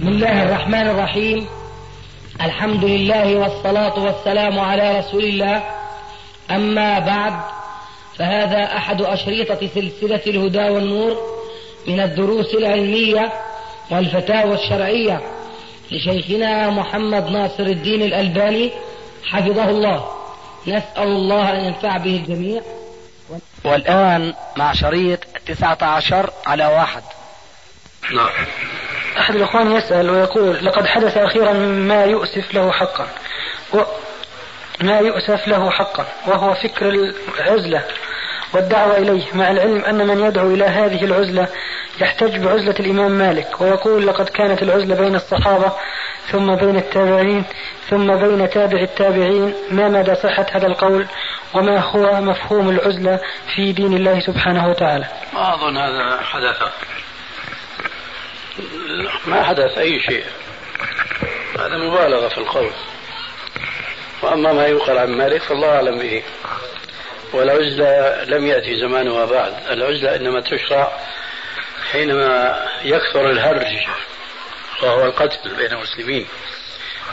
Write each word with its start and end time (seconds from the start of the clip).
بسم 0.00 0.08
الله 0.08 0.42
الرحمن 0.42 0.88
الرحيم. 0.88 1.48
الحمد 2.40 2.84
لله 2.84 3.36
والصلاة 3.36 3.98
والسلام 3.98 4.58
على 4.60 4.98
رسول 4.98 5.24
الله. 5.24 5.62
أما 6.50 6.98
بعد 6.98 7.40
فهذا 8.18 8.76
أحد 8.76 9.02
أشريطة 9.02 9.68
سلسلة 9.74 10.20
الهدى 10.26 10.70
والنور 10.70 11.16
من 11.86 12.00
الدروس 12.00 12.54
العلمية 12.54 13.32
والفتاوى 13.90 14.54
الشرعية 14.54 15.20
لشيخنا 15.90 16.70
محمد 16.70 17.28
ناصر 17.30 17.62
الدين 17.62 18.02
الألباني 18.02 18.70
حفظه 19.24 19.68
الله. 19.68 20.08
نسأل 20.66 21.08
الله 21.08 21.52
أن 21.52 21.64
ينفع 21.64 21.96
به 21.96 22.16
الجميع. 22.16 22.62
والآن 23.64 24.34
مع 24.56 24.72
شريط 24.72 25.20
تسعة 25.46 25.78
عشر 25.82 26.30
على 26.46 26.66
واحد. 26.66 27.02
نعم. 28.14 28.46
أحد 29.18 29.34
الإخوان 29.34 29.72
يسأل 29.72 30.10
ويقول 30.10 30.64
لقد 30.64 30.86
حدث 30.86 31.16
أخيرا 31.16 31.52
ما 31.52 32.04
يؤسف 32.04 32.54
له 32.54 32.72
حقا. 32.72 33.06
و 33.74 33.78
ما 34.82 34.98
يؤسف 34.98 35.48
له 35.48 35.70
حقا 35.70 36.06
وهو 36.26 36.54
فكر 36.54 37.12
العزلة 37.38 37.82
والدعوة 38.54 38.96
إليه 38.96 39.24
مع 39.34 39.50
العلم 39.50 39.84
أن 39.84 40.06
من 40.06 40.20
يدعو 40.20 40.54
إلى 40.54 40.64
هذه 40.64 41.04
العزلة 41.04 41.48
يحتج 42.00 42.36
بعزلة 42.36 42.74
الإمام 42.80 43.10
مالك 43.10 43.60
ويقول 43.60 44.06
لقد 44.06 44.28
كانت 44.28 44.62
العزلة 44.62 44.94
بين 44.94 45.14
الصحابة 45.14 45.72
ثم 46.30 46.54
بين 46.54 46.76
التابعين 46.76 47.44
ثم 47.90 48.16
بين 48.16 48.50
تابع 48.50 48.80
التابعين 48.80 49.54
ما 49.70 49.88
مدى 49.88 50.14
صحة 50.14 50.46
هذا 50.52 50.66
القول 50.66 51.06
وما 51.54 51.78
هو 51.78 52.20
مفهوم 52.20 52.68
العزلة 52.70 53.20
في 53.54 53.72
دين 53.72 53.94
الله 53.94 54.20
سبحانه 54.20 54.68
وتعالى. 54.68 55.06
ما 55.34 55.54
أظن 55.54 55.76
هذا 55.76 56.20
حدث 56.22 56.62
ما 59.26 59.42
حدث 59.42 59.78
أي 59.78 60.00
شيء. 60.00 60.24
هذا 61.58 61.76
مبالغة 61.76 62.28
في 62.28 62.38
القول. 62.38 62.70
وأما 64.22 64.52
ما 64.52 64.66
يقال 64.66 64.98
عن 64.98 65.10
مالك 65.10 65.42
فالله 65.42 65.68
أعلم 65.68 65.98
به. 65.98 66.22
والعزلة 67.32 68.24
لم 68.24 68.46
يأتي 68.46 68.76
زمانها 68.80 69.24
بعد. 69.24 69.54
العزلة 69.70 70.16
إنما 70.16 70.40
تشرع 70.40 70.92
حينما 71.92 72.58
يكثر 72.84 73.30
الهرج 73.30 73.86
وهو 74.82 75.04
القتل 75.04 75.54
بين 75.56 75.72
المسلمين 75.72 76.26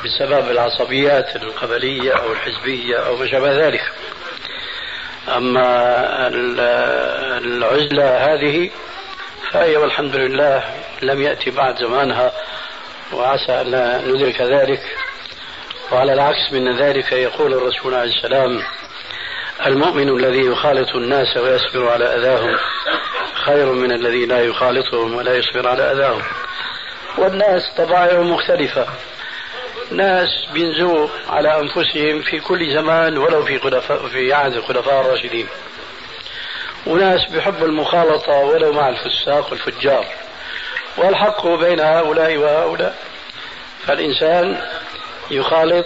بسبب 0.06 0.52
العصبيات 0.52 1.36
القبلية 1.36 2.12
أو 2.12 2.32
الحزبية 2.32 2.98
أو 2.98 3.16
ما 3.16 3.28
شابه 3.28 3.68
ذلك. 3.68 3.92
أما 5.28 6.28
العزلة 7.38 8.34
هذه 8.34 8.70
فهي 9.52 9.78
والحمد 9.78 10.16
لله 10.16 10.64
لم 11.02 11.22
يأتي 11.22 11.50
بعد 11.52 11.78
زمانها 11.78 12.32
وعسى 13.14 13.52
أن 13.52 14.02
ندرك 14.08 14.42
ذلك. 14.42 14.82
وعلى 15.92 16.14
العكس 16.14 16.52
من 16.52 16.78
ذلك 16.78 17.12
يقول 17.12 17.54
الرسول 17.54 17.94
عليه 17.94 18.12
السلام 18.18 18.64
المؤمن 19.66 20.10
الذي 20.10 20.46
يخالط 20.46 20.96
الناس 20.96 21.38
ويصبر 21.38 21.90
على 21.90 22.06
أذاهم 22.06 22.58
خير 23.46 23.72
من 23.72 23.92
الذي 23.92 24.26
لا 24.26 24.40
يخالطهم 24.40 25.16
ولا 25.16 25.36
يصبر 25.36 25.68
على 25.68 25.92
أذاهم. 25.92 26.22
والناس 27.18 27.62
طبائعهم 27.78 28.32
مختلفة. 28.32 28.88
ناس 29.92 30.30
بينزوا 30.54 31.08
على 31.30 31.60
أنفسهم 31.60 32.22
في 32.22 32.40
كل 32.40 32.74
زمان 32.74 33.18
ولو 33.18 33.46
في 33.46 33.60
خلفاء 33.60 34.08
في 34.08 34.34
عهد 34.34 34.54
الخلفاء 34.54 35.02
الراشدين. 35.02 35.48
وناس 36.86 37.26
بيحبوا 37.26 37.68
المخالطة 37.68 38.34
ولو 38.34 38.74
مع 38.74 38.90
الفساق 38.90 39.52
والفجار 39.52 40.06
والحق 40.98 41.48
بين 41.48 41.80
هؤلاء 41.80 42.38
وهؤلاء. 42.38 42.98
فالإنسان 43.88 44.62
يخالط 45.32 45.86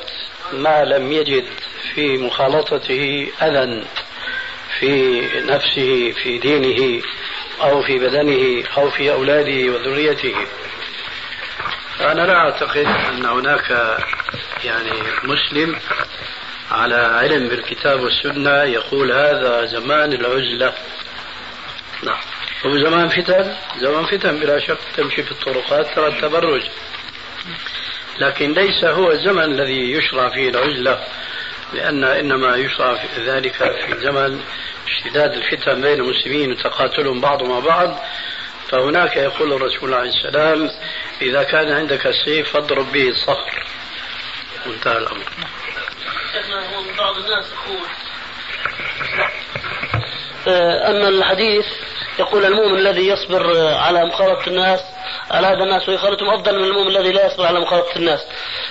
ما 0.53 0.83
لم 0.83 1.11
يجد 1.11 1.45
في 1.93 2.17
مخالطته 2.17 3.27
أذى 3.41 3.83
في 4.79 5.21
نفسه 5.45 6.11
في 6.11 6.37
دينه 6.37 7.03
أو 7.61 7.81
في 7.83 7.99
بدنه 7.99 8.63
أو 8.77 8.89
في 8.89 9.11
أولاده 9.11 9.71
وذريته. 9.73 10.35
أنا 12.01 12.21
لا 12.21 12.35
أعتقد 12.35 12.85
أن 13.09 13.25
هناك 13.25 13.97
يعني 14.63 14.91
مسلم 15.23 15.79
على 16.71 16.95
علم 16.95 17.47
بالكتاب 17.47 17.99
والسنة 17.99 18.63
يقول 18.63 19.11
هذا 19.11 19.65
زمان 19.65 20.13
العزلة. 20.13 20.73
نعم. 22.03 22.19
هو 22.65 22.77
زمان 22.77 23.09
فتن؟ 23.09 23.55
زمان 23.79 24.05
فتن 24.05 24.39
بلا 24.39 24.59
شك 24.59 24.77
تمشي 24.97 25.23
في 25.23 25.31
الطرقات 25.31 25.95
ترى 25.95 26.07
التبرج. 26.07 26.61
لكن 28.19 28.53
ليس 28.53 28.83
هو 28.83 29.11
الزمن 29.11 29.43
الذي 29.43 29.91
يشرع 29.91 30.29
فيه 30.29 30.49
العزلة 30.49 31.03
لأن 31.73 32.03
إنما 32.03 32.55
يشرع 32.55 32.95
في 32.95 33.21
ذلك 33.25 33.53
في 33.55 33.99
زمن 34.01 34.41
اشتداد 34.87 35.33
الفتن 35.33 35.81
بين 35.81 35.99
المسلمين 35.99 36.51
وتقاتلهم 36.51 37.21
بعض 37.21 37.43
مع 37.43 37.59
بعض. 37.59 37.99
فهناك 38.69 39.17
يقول 39.17 39.53
الرسول 39.53 39.93
عليه 39.93 40.09
السلام 40.09 40.69
إذا 41.21 41.43
كان 41.43 41.71
عندك 41.71 42.07
السيف 42.07 42.51
فاضرب 42.53 42.91
به 42.91 43.09
الصخر. 43.09 43.65
وانتهى 44.65 44.97
الأمر. 44.97 45.25
بعض 46.97 47.17
الناس 47.17 47.45
يقول 47.51 47.87
آه، 50.47 50.87
أن 50.87 51.07
الحديث 51.07 51.65
يقول 52.19 52.45
المؤمن 52.45 52.77
الذي 52.77 53.07
يصبر 53.07 53.67
على 53.73 54.05
مخالطة 54.05 54.47
الناس 54.47 54.79
على 55.31 55.47
هذا 55.47 55.63
الناس 55.63 55.89
ويخالطهم 55.89 56.29
أفضل 56.29 56.59
من 56.59 56.63
المؤمن 56.63 56.97
الذي 56.97 57.11
لا 57.11 57.25
يصبر 57.25 57.45
على 57.45 57.59
مخالطة 57.59 57.95
الناس. 57.95 58.19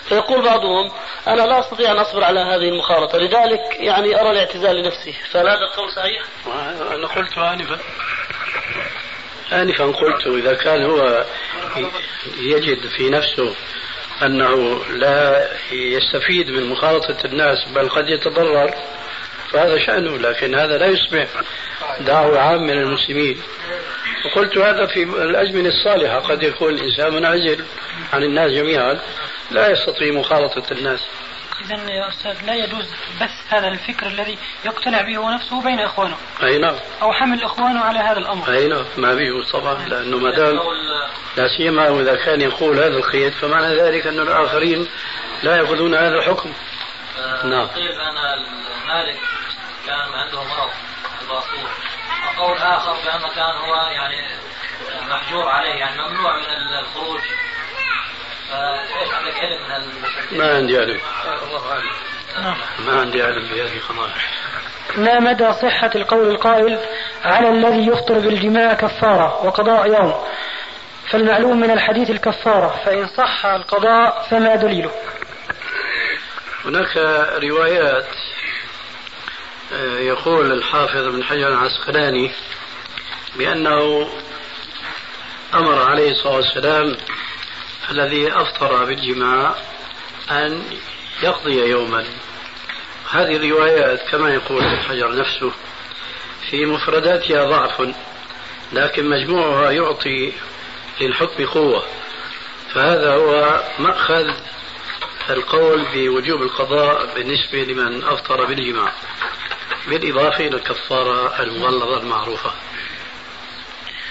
فيقول 0.08 0.42
بعضهم 0.42 0.90
أنا 1.28 1.42
لا 1.42 1.60
أستطيع 1.60 1.92
أن 1.92 1.98
أصبر 1.98 2.24
على 2.24 2.40
هذه 2.40 2.68
المخالطة 2.68 3.18
لذلك 3.18 3.60
يعني 3.80 4.20
أرى 4.20 4.30
الاعتزال 4.30 4.76
لنفسي 4.76 5.12
فهل 5.12 5.48
هذا 5.48 5.64
القول 5.64 5.92
صحيح؟ 5.92 6.22
أنا 6.94 7.06
قلت 7.06 7.38
آنفا. 7.38 7.78
آنفا 9.52 9.84
قلت 9.84 10.26
إذا 10.26 10.54
كان 10.54 10.82
هو 10.82 11.24
يجد 12.38 12.88
في 12.96 13.10
نفسه 13.10 13.54
أنه 14.22 14.80
لا 14.90 15.48
يستفيد 15.72 16.50
من 16.50 16.70
مخالطة 16.70 17.16
الناس 17.24 17.68
بل 17.74 17.88
قد 17.88 18.08
يتضرر 18.08 18.74
فهذا 19.50 19.78
شأنه 19.78 20.18
لكن 20.18 20.54
هذا 20.54 20.78
لا 20.78 20.86
يصبح 20.86 21.26
دعوة 22.00 22.38
عامة 22.38 22.72
للمسلمين 22.72 23.40
وقلت 24.24 24.58
هذا 24.58 24.86
في 24.86 25.02
الأزمنة 25.02 25.68
الصالحة 25.68 26.18
قد 26.18 26.42
يكون 26.42 26.74
الإنسان 26.74 27.14
منعزل 27.14 27.64
عن 28.12 28.22
الناس 28.22 28.52
جميعا 28.52 29.00
لا 29.50 29.70
يستطيع 29.70 30.12
مخالطة 30.12 30.72
الناس. 30.72 31.00
إذا 31.60 31.90
يا 31.90 32.08
أستاذ 32.08 32.46
لا 32.46 32.54
يجوز 32.54 32.86
بث 33.20 33.30
هذا 33.48 33.68
الفكر 33.68 34.06
الذي 34.06 34.38
يقتنع 34.64 35.02
به 35.02 35.16
هو 35.16 35.30
نفسه 35.30 35.62
بين 35.62 35.80
إخوانه. 35.80 36.16
أي 36.42 36.58
نعم. 36.58 36.76
أو 37.02 37.12
حمل 37.12 37.44
إخوانه 37.44 37.80
على 37.80 37.98
هذا 37.98 38.18
الأمر. 38.18 38.52
أي 38.52 38.68
نعم. 38.68 38.84
ما 38.96 39.14
بيجوز 39.14 39.52
طبعا 39.52 39.88
لأنه 39.88 40.16
ما 40.16 40.30
دام 40.30 40.58
لا 41.36 41.48
سيما 41.56 41.88
وإذا 41.88 42.14
كان 42.14 42.40
يقول 42.40 42.78
هذا 42.78 42.96
القيد 42.96 43.32
فمعنى 43.32 43.74
ذلك 43.74 44.06
أن 44.06 44.20
الآخرين 44.20 44.88
لا 45.42 45.56
يأخذون 45.56 45.94
هذا 45.94 46.14
الحكم. 46.14 46.52
نعم. 47.44 47.66
قيل 47.66 48.00
أن 48.00 48.14
مالك 48.88 49.18
كان 49.86 50.14
عنده 50.14 50.42
مرض 50.42 50.70
الباصور 51.22 51.70
وقول 52.26 52.56
آخر 52.56 52.92
بأنه 52.92 53.28
كان 53.28 53.56
هو 53.56 53.74
يعني 53.74 54.26
محجور 55.10 55.48
عليه 55.48 55.74
يعني 55.74 56.02
ممنوع 56.02 56.36
من 56.36 56.78
الخروج. 56.78 57.20
فإيش 58.50 59.10
عندك 59.12 59.34
علم 59.34 59.82
من 60.32 60.38
ما 60.38 60.56
عندي 60.56 60.78
علم. 60.78 61.00
نعم. 62.42 62.56
ما 62.86 63.00
عندي 63.00 63.22
علم 63.22 63.42
بهذه 63.42 63.76
القضايا. 63.76 64.12
ما 64.96 65.20
مدى 65.20 65.52
صحة 65.52 65.90
القول 65.94 66.30
القائل 66.30 66.78
على 67.24 67.48
الذي 67.48 67.86
يفطر 67.86 68.18
بالجماع 68.18 68.74
كفارة 68.74 69.46
وقضاء 69.46 69.86
يوم؟ 69.86 70.14
فالمعلوم 71.10 71.60
من 71.60 71.70
الحديث 71.70 72.10
الكفارة 72.10 72.80
فإن 72.84 73.08
صح 73.16 73.46
القضاء 73.46 74.26
فما 74.30 74.56
دليله؟ 74.56 74.90
هناك 76.64 76.96
روايات 77.42 78.06
آه، 79.72 79.98
يقول 79.98 80.52
الحافظ 80.52 81.06
ابن 81.06 81.24
حجر 81.24 81.48
العسقلاني 81.48 82.30
بأنه 83.36 84.08
أمر 85.54 85.82
عليه 85.82 86.10
الصلاة 86.10 86.36
والسلام 86.36 86.96
الذي 87.90 88.32
أفطر 88.32 88.84
بالجماع 88.84 89.54
أن 90.30 90.62
يقضي 91.22 91.70
يوما. 91.70 92.04
هذه 93.10 93.36
الروايات 93.36 94.02
كما 94.10 94.34
يقول 94.34 94.64
ابن 94.64 94.80
حجر 94.80 95.16
نفسه 95.16 95.52
في 96.50 96.66
مفرداتها 96.66 97.44
ضعف 97.44 97.94
لكن 98.72 99.10
مجموعها 99.10 99.70
يعطي 99.70 100.32
للحكم 101.00 101.46
قوة. 101.46 101.84
فهذا 102.74 103.14
هو 103.14 103.62
مأخذ 103.78 104.30
القول 105.30 105.86
بوجوب 105.94 106.42
القضاء 106.42 107.14
بالنسبة 107.14 107.64
لمن 107.64 108.04
أفطر 108.04 108.44
بالجماع 108.44 108.92
بالإضافة 109.88 110.46
إلى 110.46 110.56
الكفارة 110.56 111.42
المغلظة 111.42 112.00
المعروفة. 112.00 112.52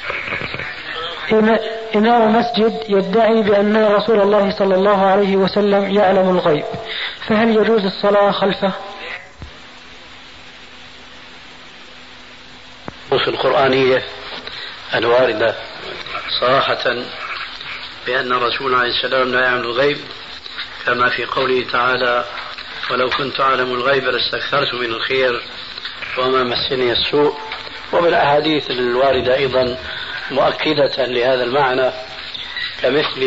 إمام 1.96 2.36
مسجد 2.36 2.84
يدعي 2.90 3.42
بأن 3.42 3.86
رسول 3.86 4.22
الله 4.22 4.52
صلى 4.58 4.76
الله 4.76 5.06
عليه 5.06 5.36
وسلم 5.36 5.96
يعلم 5.96 6.30
الغيب 6.30 6.66
فهل 7.28 7.50
يجوز 7.50 7.86
الصلاة 7.86 8.32
خلفه؟ 8.32 8.74
النصوص 13.12 13.28
القرآنية 13.28 14.04
الواردة 14.96 15.56
صراحة 16.40 16.84
بأن 18.08 18.32
الرسول 18.32 18.76
عليه 18.76 18.90
السلام 18.90 19.32
لا 19.32 19.42
يعلم 19.42 19.62
الغيب 19.62 19.98
كما 20.86 21.10
في 21.10 21.26
قوله 21.26 21.66
تعالى 21.72 22.26
ولو 22.92 23.10
كنت 23.10 23.40
أعلم 23.40 23.74
الغيب 23.74 24.04
لاستكثرت 24.04 24.74
من 24.74 24.86
الخير 24.86 25.42
وما 26.18 26.44
مسني 26.44 26.92
السوء 26.92 27.38
وبالأحاديث 27.94 28.72
الواردة 28.72 29.36
أيضا 29.36 29.78
مؤكدة 30.32 31.06
لهذا 31.06 31.44
المعنى 31.44 31.92
كمثل 32.82 33.22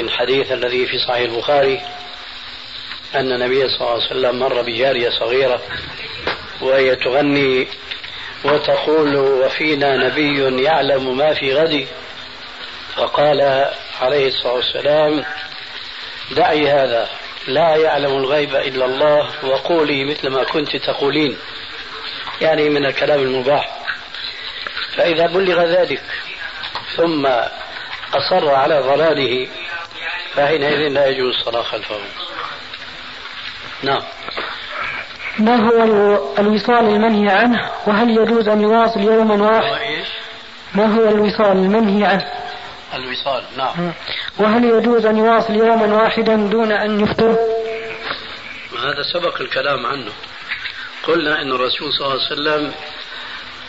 الحديث 0.00 0.52
الذي 0.52 0.86
في 0.86 0.98
صحيح 0.98 1.30
البخاري 1.30 1.80
أن 3.14 3.32
النبي 3.32 3.68
صلى 3.68 3.80
الله 3.80 3.90
عليه 3.90 4.06
وسلم 4.06 4.38
مر 4.38 4.62
بجارية 4.62 5.10
صغيرة 5.10 5.62
وهي 6.60 6.96
تغني 6.96 7.68
وتقول 8.44 9.16
وفينا 9.16 9.96
نبي 9.96 10.62
يعلم 10.62 11.16
ما 11.16 11.34
في 11.34 11.54
غد 11.54 11.86
فقال 12.94 13.70
عليه 14.00 14.28
الصلاة 14.28 14.54
والسلام 14.54 15.24
دعي 16.30 16.70
هذا 16.70 17.08
لا 17.48 17.76
يعلم 17.76 18.16
الغيب 18.16 18.56
إلا 18.56 18.84
الله 18.84 19.44
وقولي 19.44 20.04
مثل 20.04 20.28
ما 20.28 20.44
كنت 20.44 20.76
تقولين 20.76 21.36
يعني 22.40 22.68
من 22.68 22.86
الكلام 22.86 23.20
المباح 23.20 23.78
فإذا 24.96 25.26
بلغ 25.26 25.64
ذلك 25.64 26.02
ثم 26.96 27.26
أصر 28.14 28.54
على 28.54 28.80
ضلاله 28.80 29.48
فحينئذ 30.34 30.88
لا 30.88 31.06
يجوز 31.06 31.34
الصلاة 31.34 31.62
خلفه. 31.62 31.96
نعم. 33.82 34.02
ما 35.38 35.56
هو 35.56 35.82
الوصال 36.38 36.84
المنهي 36.88 37.30
عنه؟ 37.30 37.70
وهل 37.86 38.10
يجوز 38.10 38.48
أن 38.48 38.60
يواصل 38.60 39.00
يوما 39.00 39.34
واحدا 39.34 40.04
ما 40.74 40.96
هو 40.96 41.08
الوصال 41.08 41.52
المنهي 41.52 42.04
عنه؟ 42.04 42.26
الوصال 42.94 43.44
نعم. 43.56 43.92
وهل 44.38 44.64
يجوز 44.64 45.06
أن 45.06 45.16
يواصل 45.16 45.54
يوما 45.54 46.02
واحدا 46.02 46.36
دون 46.36 46.72
أن 46.72 47.00
يفطر؟ 47.00 47.36
هذا 48.78 49.02
سبق 49.12 49.40
الكلام 49.40 49.86
عنه. 49.86 50.12
قلنا 51.02 51.42
أن 51.42 51.52
الرسول 51.52 51.92
صلى 51.92 52.06
الله 52.06 52.24
عليه 52.24 52.32
وسلم 52.32 52.72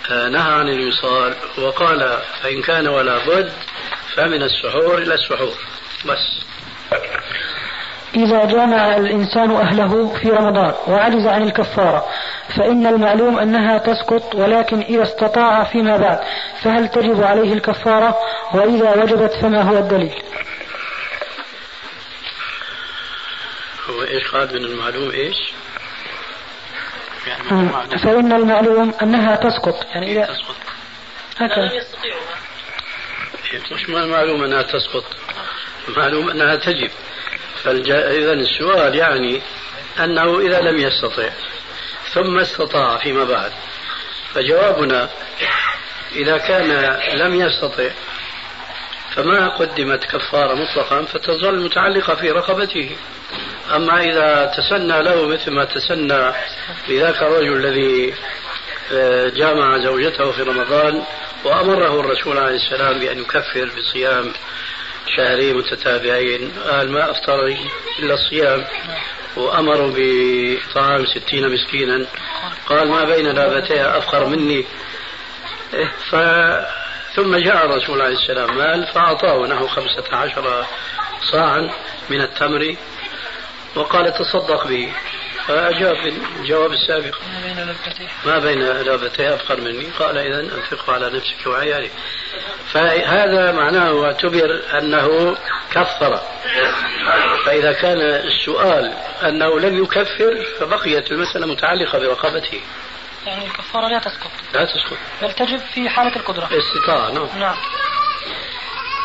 نهى 0.09 0.51
عن 0.51 0.69
الوصال 0.69 1.33
وقال 1.57 2.18
فإن 2.42 2.62
كان 2.62 2.88
ولا 2.88 3.27
بد 3.27 3.54
فمن 4.15 4.44
السحور 4.44 4.98
إلى 4.98 5.13
السحور. 5.13 5.56
بس. 6.06 6.48
إذا 8.15 8.45
جامع 8.45 8.98
الإنسان 8.98 9.51
أهله 9.51 10.13
في 10.21 10.30
رمضان 10.30 10.74
وعجز 10.88 11.25
عن 11.25 11.44
الكفارة 11.44 12.06
فإن 12.57 12.88
المعلوم 12.88 13.39
أنها 13.39 13.77
تسقط 13.77 14.36
ولكن 14.36 14.81
إذا 14.81 15.04
استطاع 15.04 15.63
فيما 15.63 15.98
بعد 15.98 16.19
فهل 16.63 16.88
تجب 16.88 17.24
عليه 17.24 17.54
الكفارة؟ 17.54 18.18
وإذا 18.54 19.04
وجبت 19.04 19.31
فما 19.42 19.62
هو 19.62 19.77
الدليل؟ 19.77 20.24
هو 23.89 24.04
إيش؟ 24.04 24.27
قال 24.27 24.54
من 24.54 24.65
المعلوم 24.65 25.12
إيش؟ 25.12 25.38
يعني 27.28 27.98
فإن 27.98 28.32
المعلوم 28.32 28.94
أنها 29.02 29.36
تسقط 29.36 29.86
يعني 29.86 30.12
إذا 30.12 30.26
تسقط. 30.26 30.56
هكذا. 31.38 31.72
مش 33.72 33.90
معلوم 33.90 34.44
أنها 34.44 34.62
تسقط؟ 34.62 35.06
معلوم 35.98 36.30
أنها 36.30 36.56
تجب. 36.56 36.92
فإذا 37.64 38.34
السؤال 38.34 38.96
يعني 38.96 39.42
أنه 40.00 40.40
إذا 40.40 40.62
لم 40.62 40.80
يستطع 40.80 41.30
ثم 42.14 42.40
استطاع 42.40 42.98
فيما 42.98 43.24
بعد. 43.24 43.52
فجوابنا 44.34 45.10
إذا 46.16 46.38
كان 46.38 47.00
لم 47.18 47.36
يستطع 47.36 47.90
فما 49.16 49.48
قدمت 49.48 50.04
كفارة 50.04 50.54
مطلقا 50.54 51.02
فتظل 51.02 51.64
متعلقة 51.66 52.16
في 52.16 52.32
رقبته. 52.32 52.96
أما 53.75 54.04
إذا 54.04 54.52
تسنى 54.58 55.04
له 55.04 55.28
مثل 55.28 55.52
ما 55.52 55.66
تسنى 55.66 56.34
لذاك 56.90 57.22
الرجل 57.24 57.66
الذي 57.66 58.14
آه، 58.94 59.30
جامع 59.30 59.78
زوجته 59.78 60.31
في 60.31 60.42
رمضان 60.42 61.04
وأمره 61.44 62.00
الرسول 62.00 62.38
عليه 62.38 62.56
السلام 62.56 63.00
بأن 63.00 63.19
يكفر 63.19 63.69
بصيام 63.78 64.34
شهرين 65.18 65.58
متتابعين. 65.58 66.52
قال 66.68 66.92
ما 66.92 67.12
أفطر 67.12 67.56
إلا 68.00 68.14
الصيام. 68.14 68.66
وأمروا 69.36 69.94
بطعام 69.96 71.06
ستين 71.06 71.54
مسكينا. 71.54 72.06
قال 72.68 72.88
ما 72.88 73.04
بين 73.04 73.28
لابتيها 73.28 73.98
أفخر 73.98 74.25
مني. 74.25 74.66
إيه، 75.74 75.92
ف 76.10 76.16
ثم 77.16 77.36
جاء 77.36 77.66
الرسول 77.66 78.02
عليه 78.02 78.16
السلام 78.16 78.58
مال 78.58 78.88
فأعطاه 78.94 79.48
نحو 79.48 79.68
خمسة 79.68 80.04
عشر 80.12 80.66
صاعا 81.31 81.69
من 82.10 82.22
التمر. 82.22 82.75
وقال 83.75 84.14
تصدق 84.14 84.68
به 84.68 84.94
فأجاب 85.48 85.96
الجواب 86.40 86.72
السابق. 86.72 87.18
ما 87.34 87.40
بين 87.44 87.60
لبتيه 87.60 88.08
ما 88.25 88.40
بين 88.40 88.60
لبتيه 88.64 89.36
أفقر 89.36 89.62
مني. 89.62 89.86
قال 90.00 90.18
إذا 90.18 90.40
أنفقه 90.40 90.94
على 90.94 91.10
نفسك 91.10 91.48
وعيالك. 91.48 91.92
فهذا 92.74 93.52
معناه 93.52 94.06
اعتبر 94.06 94.62
أنه 94.78 95.38
كفر. 95.72 96.22
فإذا 97.46 97.72
كان 97.72 98.02
السؤال 98.02 98.94
أنه 99.24 99.60
لم 99.60 99.84
يكفر 99.84 100.46
فبقيت 100.60 101.12
المسألة 101.12 101.48
متعلقة 101.48 102.00
برقبته. 102.00 102.62
يعني 103.25 103.46
الكفارة 103.46 103.88
لا 103.88 104.00
تسقط. 104.00 104.31
لا 104.54 104.66
تسقط. 104.66 104.98
بل 105.22 105.31
تجب 105.34 105.60
في 105.60 105.90
حالة 105.90 106.16
القدرة. 106.16 106.50
استطاعة 106.52 107.12
نعم. 107.12 107.40
نعم. 107.40 107.58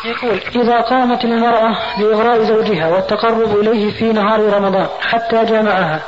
يقول 0.05 0.39
إذا 0.55 0.81
قامت 0.81 1.23
المرأة 1.25 1.77
بإغراء 1.97 2.43
زوجها 2.43 2.87
والتقرب 2.87 3.59
إليه 3.59 3.91
في 3.97 4.03
نهار 4.03 4.39
رمضان 4.39 4.87
حتى 5.01 5.45
جامعها 5.45 6.03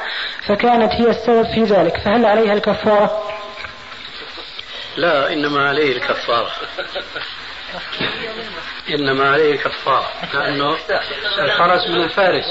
فكانت 0.47 0.94
هي 0.94 1.09
السبب 1.09 1.45
في 1.45 1.63
ذلك 1.63 1.97
فهل 1.97 2.25
عليها 2.25 2.53
الكفارة؟ 2.53 3.24
لا 4.97 5.33
إنما 5.33 5.69
عليه 5.69 5.97
الكفارة 5.97 6.51
إنما 8.89 9.30
عليه 9.30 9.57
كفارة 9.57 10.07
لأنه 10.33 10.77
الحرس 11.39 11.89
من 11.89 12.03
الفارس 12.03 12.45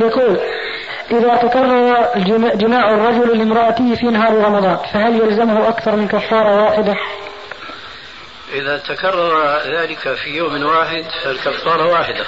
يقول 0.00 0.40
إذا 1.10 1.36
تكرر 1.36 2.08
جماع 2.54 2.90
الرجل 2.90 3.38
لامرأته 3.38 3.94
في 3.94 4.06
نهار 4.06 4.34
رمضان 4.34 4.76
فهل 4.76 5.20
يلزمه 5.20 5.68
أكثر 5.68 5.96
من 5.96 6.08
كفارة 6.08 6.64
واحدة؟ 6.64 6.96
إذا 8.52 8.78
تكرر 8.78 9.58
ذلك 9.58 10.14
في 10.14 10.30
يوم 10.30 10.62
واحد 10.62 11.04
فالكفارة 11.24 11.92
واحدة. 11.92 12.24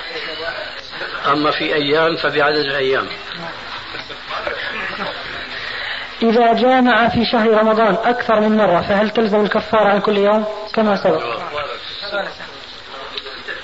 أما 1.32 1.50
في 1.50 1.74
أيام 1.74 2.16
فبعدد 2.16 2.56
الأيام. 2.56 3.06
إذا 6.22 6.52
جامع 6.52 7.08
في 7.08 7.24
شهر 7.24 7.50
رمضان 7.50 7.96
أكثر 8.04 8.40
من 8.40 8.56
مرة 8.56 8.80
فهل 8.80 9.10
تلزم 9.10 9.40
الكفارة 9.40 9.88
عن 9.88 10.00
كل 10.00 10.18
يوم؟ 10.18 10.44
كما 10.74 10.96
سبق. 10.96 11.22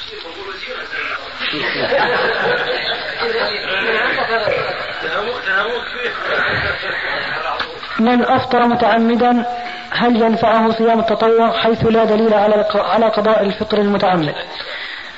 من 7.98 8.24
أفطر 8.24 8.66
متعمدا 8.66 9.44
هل 9.90 10.22
ينفعه 10.22 10.72
صيام 10.72 11.00
التطوع 11.00 11.62
حيث 11.62 11.86
لا 11.86 12.04
دليل 12.04 12.34
على 12.34 12.66
على 12.74 13.08
قضاء 13.08 13.42
الفطر 13.42 13.78
المتعمد؟ 13.78 14.34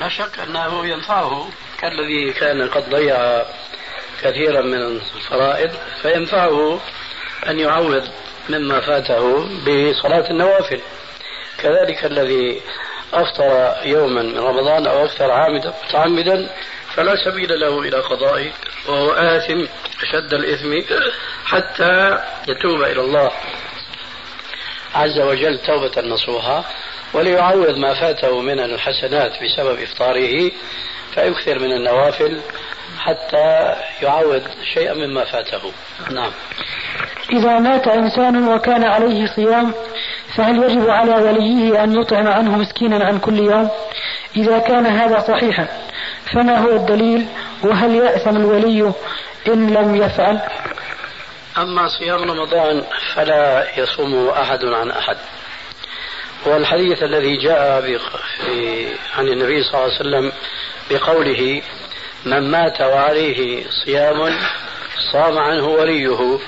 لا 0.01 0.09
شك 0.09 0.39
أنه 0.49 0.87
ينفعه 0.87 1.49
كالذي 1.81 2.33
كان 2.33 2.69
قد 2.69 2.91
ضيع 2.91 3.43
كثيرا 4.23 4.61
من 4.61 5.01
الفرائض 5.17 5.71
فينفعه 6.03 6.81
أن 7.49 7.59
يعوض 7.59 8.09
مما 8.49 8.81
فاته 8.81 9.47
بصلاة 9.67 10.31
النوافل 10.31 10.81
كذلك 11.59 12.05
الذي 12.05 12.61
أفطر 13.13 13.75
يوما 13.85 14.23
من 14.23 14.39
رمضان 14.39 14.87
أو 14.87 15.05
أكثر 15.05 15.31
عامدا 15.31 15.75
متعمدا 15.89 16.49
فلا 16.95 17.25
سبيل 17.25 17.61
له 17.61 17.81
إلى 17.81 17.97
قضائه 17.97 18.51
وهو 18.89 19.13
آثم 19.13 19.65
أشد 20.03 20.35
الإثم 20.35 20.95
حتى 21.45 22.19
يتوب 22.49 22.83
إلى 22.83 23.01
الله. 23.01 23.31
عز 24.95 25.19
وجل 25.19 25.59
توبة 25.59 26.01
نصوحة 26.03 26.65
وليعوض 27.13 27.77
ما 27.77 27.95
فاته 27.95 28.41
من 28.41 28.61
الحسنات 28.61 29.33
بسبب 29.43 29.83
إفطاره 29.83 30.51
فيكثر 31.15 31.59
من 31.59 31.73
النوافل 31.73 32.41
حتى 33.05 33.75
يعوض 34.03 34.43
شيئا 34.75 34.95
مما 34.95 35.25
فاته. 35.25 35.73
نعم. 36.11 36.31
إذا 37.33 37.59
مات 37.59 37.89
إنسان 37.89 38.49
وكان 38.49 38.85
عليه 38.85 39.27
صيام 39.37 39.73
فهل 40.37 40.63
يجب 40.63 40.91
على 40.91 41.15
وليه 41.15 41.85
أن 41.85 42.01
يطعم 42.01 42.29
عنه 42.29 42.57
مسكينا 42.57 43.05
عن 43.05 43.19
كل 43.19 43.39
يوم؟ 43.39 43.71
إذا 44.37 44.59
كان 44.59 44.87
هذا 44.87 45.21
صحيحا 45.21 45.69
فما 46.33 46.59
هو 46.59 46.77
الدليل؟ 46.77 47.27
وهل 47.63 47.95
يأثم 47.95 48.37
الولي 48.37 48.93
إن 49.49 49.75
لم 49.75 49.97
يفعل؟ 49.97 50.41
أما 51.59 51.89
صيام 51.99 52.31
رمضان 52.31 52.83
فلا 53.15 53.67
يصوم 53.79 54.29
أحد 54.29 54.65
عن 54.65 54.91
أحد. 54.91 55.17
والحديث 56.47 57.03
الذي 57.03 57.37
جاء 57.37 57.83
عن 59.17 59.29
النبي 59.29 59.63
صلى 59.63 59.75
الله 59.75 59.85
عليه 59.85 60.01
وسلم 60.01 60.33
بقوله 60.91 61.63
من 62.25 62.51
مات 62.51 62.81
وعليه 62.81 63.65
صيام 63.85 64.35
صام 65.13 65.39
عنه 65.39 65.69
وليه 65.69 66.39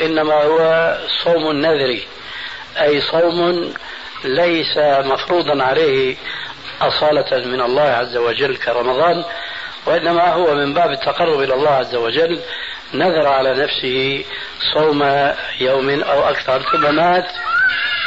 إنما 0.00 0.34
هو 0.34 0.96
صوم 1.24 1.50
النذر 1.50 1.98
أي 2.80 3.00
صوم 3.00 3.72
ليس 4.24 4.78
مفروضا 5.04 5.62
عليه 5.62 6.16
أصالة 6.80 7.46
من 7.46 7.60
الله 7.60 7.82
عز 7.82 8.16
وجل 8.16 8.56
كرمضان 8.56 9.24
وإنما 9.86 10.32
هو 10.32 10.54
من 10.54 10.74
باب 10.74 10.90
التقرب 10.90 11.40
إلى 11.40 11.54
الله 11.54 11.70
عز 11.70 11.94
وجل 11.94 12.40
نذر 12.94 13.26
على 13.26 13.54
نفسه 13.54 14.24
صوم 14.74 15.32
يوم 15.60 16.02
أو 16.02 16.28
أكثر 16.28 16.62
ثم 16.62 16.94
مات 16.94 17.26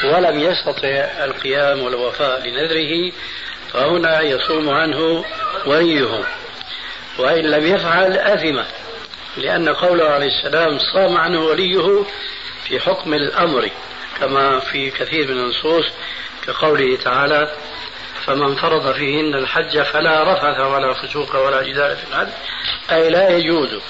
ولم 0.04 0.40
يستطع 0.40 0.88
القيام 1.24 1.84
والوفاء 1.84 2.42
لنذره 2.48 3.12
فهنا 3.74 4.22
يصوم 4.22 4.70
عنه 4.70 5.26
وليه. 5.66 6.24
وإن 7.18 7.44
لم 7.46 7.76
يفعل 7.76 8.18
أثم 8.18 8.60
لأن 9.38 9.70
قوله 9.70 10.06
عليه 10.06 10.28
السلام 10.28 10.80
صام 10.94 11.18
عنه 11.18 11.42
وليه 11.42 12.04
في 12.68 12.80
حكم 12.80 13.14
الأمر 13.14 13.70
كما 14.20 14.60
في 14.60 14.92
كثير 14.92 15.28
من 15.28 15.40
النصوص 15.40 15.86
كقوله 16.48 16.98
تعالى 16.98 17.52
فمن 18.26 18.56
فرض 18.56 18.92
فيهن 18.92 19.36
الحج 19.36 19.82
فلا 19.82 20.34
رفث 20.34 20.60
ولا 20.60 20.94
فسوق 20.94 21.46
ولا 21.46 21.64
جدال 21.64 21.98
في 21.98 22.04
الحج 22.10 22.28
أي 22.92 23.10
لا 23.10 23.30
يجوز. 23.30 23.82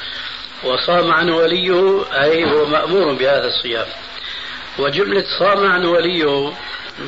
وصام 0.63 1.11
عنه 1.11 1.35
وليه 1.35 2.03
أي 2.21 2.51
هو 2.51 2.65
مأمور 2.65 3.13
بهذا 3.13 3.47
الصيام. 3.47 3.85
وجملة 4.79 5.23
صام 5.39 5.71
عنه 5.71 5.89
وليه 5.89 6.53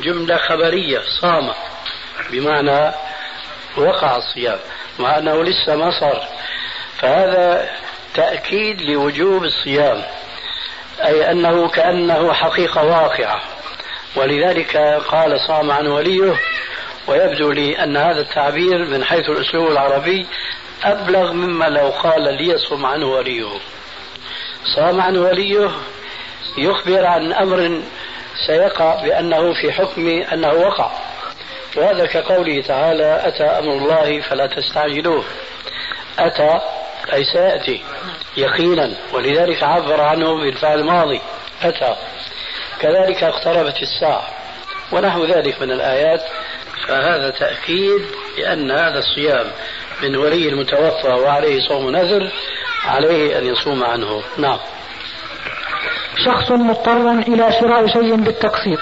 جملة 0.03 0.37
خبرية 0.37 1.01
صام 1.21 1.53
بمعنى 2.31 2.91
وقع 3.77 4.17
الصيام. 4.17 4.59
مع 4.99 5.17
أنه 5.17 5.43
لسه 5.43 5.75
ما 5.75 5.99
صار. 5.99 6.27
فهذا 6.97 7.69
تأكيد 8.13 8.81
لوجوب 8.81 9.43
الصيام 9.43 10.03
أي 11.05 11.31
أنه 11.31 11.69
كأنه 11.69 12.33
حقيقة 12.33 12.83
واقعة. 12.83 13.41
ولذلك 14.15 14.77
قال 15.07 15.39
صام 15.47 15.71
عن 15.71 15.87
وليه 15.87 16.35
ويبدو 17.07 17.51
لي 17.51 17.83
أن 17.83 17.97
هذا 17.97 18.21
التعبير 18.21 18.85
من 18.85 19.03
حيث 19.03 19.29
الأسلوب 19.29 19.71
العربي 19.71 20.27
أبلغ 20.83 21.33
مما 21.33 21.65
لو 21.65 21.89
قال 21.89 22.21
ليصم 22.33 22.85
عنه 22.85 23.05
وليه. 23.05 23.59
صام 24.75 25.01
عن 25.01 25.17
وليه 25.17 25.71
يخبر 26.57 27.05
عن 27.05 27.33
أمر 27.33 27.81
سيقع 28.47 29.03
بأنه 29.03 29.53
في 29.53 29.71
حكم 29.71 30.07
أنه 30.33 30.53
وقع. 30.53 30.91
وهذا 31.77 32.05
كقوله 32.05 32.61
تعالى 32.61 33.21
أتى 33.23 33.43
أمر 33.43 33.73
الله 33.77 34.21
فلا 34.21 34.47
تستعجلوه. 34.47 35.23
أتى 36.19 36.59
أي 37.13 37.23
سيأتي 37.33 37.81
يقينا 38.37 38.91
ولذلك 39.13 39.63
عبر 39.63 40.01
عنه 40.01 40.35
بالفعل 40.35 40.79
الماضي. 40.79 41.21
أتى. 41.63 41.95
كذلك 42.79 43.23
اقتربت 43.23 43.81
الساعة 43.81 44.27
ونحو 44.91 45.25
ذلك 45.25 45.61
من 45.61 45.71
الآيات. 45.71 46.21
فهذا 46.87 47.29
تأكيد 47.29 48.01
بأن 48.37 48.71
هذا 48.71 48.99
الصيام 48.99 49.51
من 50.03 50.15
ولي 50.15 50.49
المتوفى 50.49 51.07
وعليه 51.07 51.67
صوم 51.67 51.89
نذر 51.89 52.31
عليه 52.85 53.37
أن 53.37 53.45
يصوم 53.45 53.83
عنه. 53.83 54.23
نعم. 54.37 54.59
شخص 56.25 56.51
مضطر 56.51 57.11
إلى 57.11 57.51
شراء 57.51 57.87
شيء 57.87 58.15
بالتقسيط 58.15 58.79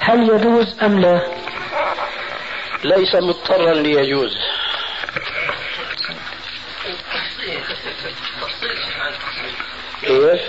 هل 0.00 0.22
يجوز 0.22 0.76
أم 0.82 1.00
لا؟ 1.00 1.20
ليس 2.84 3.14
مضطرا 3.14 3.74
ليجوز. 3.74 4.36
كيف؟ 10.00 10.40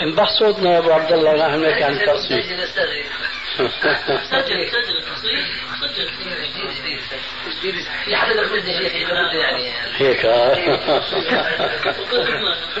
انبح 0.00 0.28
صوتنا 0.38 0.74
يا 0.74 0.78
أبو 0.78 0.92
عبد 0.92 1.12
الله 1.12 1.48
نحن 1.48 1.60
نحكي 1.60 1.84
عن 1.84 1.98
حدا 1.98 2.14
يعني 9.34 9.72
هيك 9.96 10.26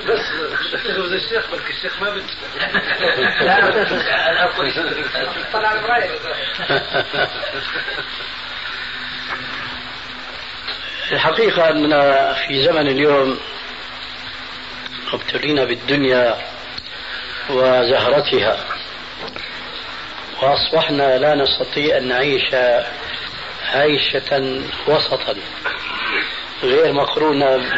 بس 0.06 0.32
الشيخ 1.12 1.50
بلكي 1.50 1.70
الشيخ 1.70 2.02
ما 2.02 2.22
طلع 5.52 5.72
الحقيقة 11.12 11.70
أننا 11.70 12.32
في 12.34 12.62
زمن 12.62 12.88
اليوم 12.88 13.38
مبتلين 15.12 15.64
بالدنيا 15.64 16.36
وزهرتها 17.50 18.64
وأصبحنا 20.42 21.18
لا 21.18 21.34
نستطيع 21.34 21.96
أن 21.96 22.08
نعيش 22.08 22.54
عيشة 23.72 24.60
وسطا 24.86 25.34
غير 26.62 26.92
مقرونة 26.92 27.56
ب... 27.56 27.76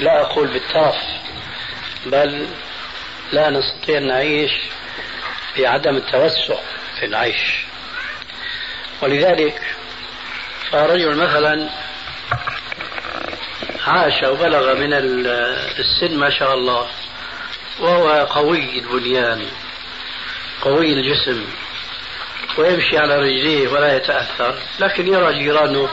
لا 0.00 0.20
أقول 0.20 0.48
بالتاف 0.48 0.96
بل 2.06 2.46
لا 3.32 3.50
نستطيع 3.50 3.98
أن 3.98 4.06
نعيش 4.06 4.52
بعدم 5.58 5.96
التوسع 5.96 6.54
في 7.00 7.06
العيش. 7.06 7.64
ولذلك 9.02 9.62
فرجل 10.70 11.16
مثلا 11.16 11.68
عاش 13.86 14.22
وبلغ 14.22 14.74
من 14.74 14.92
السن 15.78 16.16
ما 16.16 16.30
شاء 16.30 16.54
الله. 16.54 16.86
وهو 17.80 18.26
قوي 18.30 18.78
البنيان 18.78 19.46
قوي 20.62 20.92
الجسم 20.92 21.44
ويمشي 22.58 22.98
على 22.98 23.18
رجليه 23.18 23.68
ولا 23.68 23.96
يتأثر 23.96 24.54
لكن 24.80 25.14
يرى 25.14 25.34
جيرانه. 25.34 25.88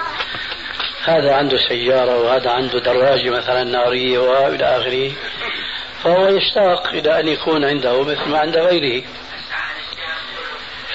هذا 1.04 1.34
عنده 1.34 1.58
سيارة 1.58 2.18
وهذا 2.18 2.52
عنده 2.52 2.80
دراجة 2.80 3.30
مثلا 3.30 3.64
نارية 3.64 4.20
وإلى 4.20 4.66
آخره. 4.66 5.12
فهو 6.04 6.28
يشتاق 6.28 6.88
إلى 6.88 7.20
أن 7.20 7.28
يكون 7.28 7.66
عنده 7.66 8.04
مثل 8.04 8.30
ما 8.30 8.40
عند 8.40 8.58
غيره. 8.58 9.04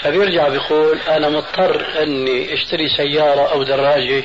فبيرجع 0.02 0.48
بيقول 0.48 0.98
أنا 1.08 1.28
مضطر 1.28 2.02
أني 2.02 2.54
أشتري 2.54 2.88
سيارة 2.88 3.52
أو 3.52 3.62
دراجة 3.62 4.24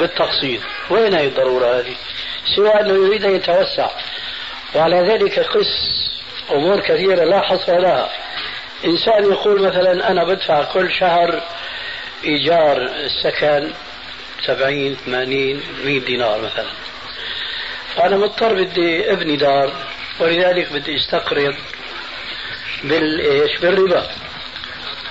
بالتقسيط 0.00 0.60
وين 0.90 1.14
هي 1.14 1.26
الضرورة 1.26 1.78
هذه؟ 1.78 1.94
سوى 2.56 2.70
أنه 2.80 3.06
يريد 3.06 3.24
أن 3.24 3.34
يتوسع. 3.34 3.90
وعلى 4.74 5.00
ذلك 5.00 5.38
قس 5.40 5.66
أمور 6.50 6.80
كثيرة 6.80 7.24
لا 7.24 7.40
حصر 7.40 7.78
لها. 7.78 8.10
إنسان 8.84 9.24
يقول 9.24 9.62
مثلا 9.62 10.10
أنا 10.10 10.24
بدفع 10.24 10.64
كل 10.64 10.92
شهر 10.92 11.42
إيجار 12.24 12.76
السكن 12.82 13.72
سبعين 14.46 14.96
ثمانين 15.06 15.62
مئة 15.84 16.00
دينار 16.00 16.40
مثلا. 16.40 16.70
فأنا 17.96 18.16
مضطر 18.16 18.54
بدي 18.54 19.12
أبني 19.12 19.36
دار 19.36 19.72
ولذلك 20.20 20.72
بدي 20.72 20.96
أستقرض 20.96 21.54
بالايش 22.84 23.58
بالربا. 23.58 24.06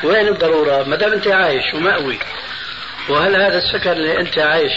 وين 0.03 0.27
الضرورة؟ 0.27 0.84
ما 0.84 0.96
دام 0.96 1.13
أنت 1.13 1.27
عايش 1.27 1.74
ومأوي. 1.74 2.19
وهل 3.10 3.36
هذا 3.36 3.58
السكن 3.58 3.92
اللي 3.92 4.20
أنت 4.20 4.39
عايش 4.39 4.74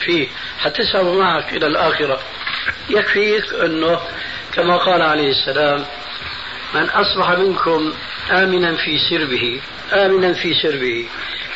فيه 0.00 0.28
حتسحب 0.58 1.04
معك 1.04 1.52
إلى 1.52 1.66
الآخرة. 1.66 2.20
يكفيك 2.90 3.54
أنه 3.64 4.00
كما 4.52 4.76
قال 4.76 5.02
عليه 5.02 5.30
السلام 5.30 5.84
من 6.74 6.90
أصبح 6.90 7.30
منكم 7.30 7.92
آمنا 8.30 8.76
في 8.76 8.98
سربه 9.10 9.60
آمنا 9.92 10.32
في 10.32 10.54
سربه 10.54 11.06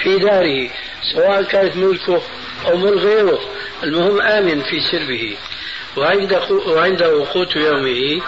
في 0.02 0.18
داره 0.18 0.70
سواء 1.12 1.42
كانت 1.42 1.76
ملكه 1.76 2.22
أو 2.66 2.76
ملك 2.76 2.98
غيره 2.98 3.40
المهم 3.82 4.20
آمن 4.20 4.62
في 4.62 4.80
سربه. 4.80 5.36
وعنده 5.96 6.48
وعنده 6.66 7.26
قوت 7.34 7.56
يومه 7.56 8.22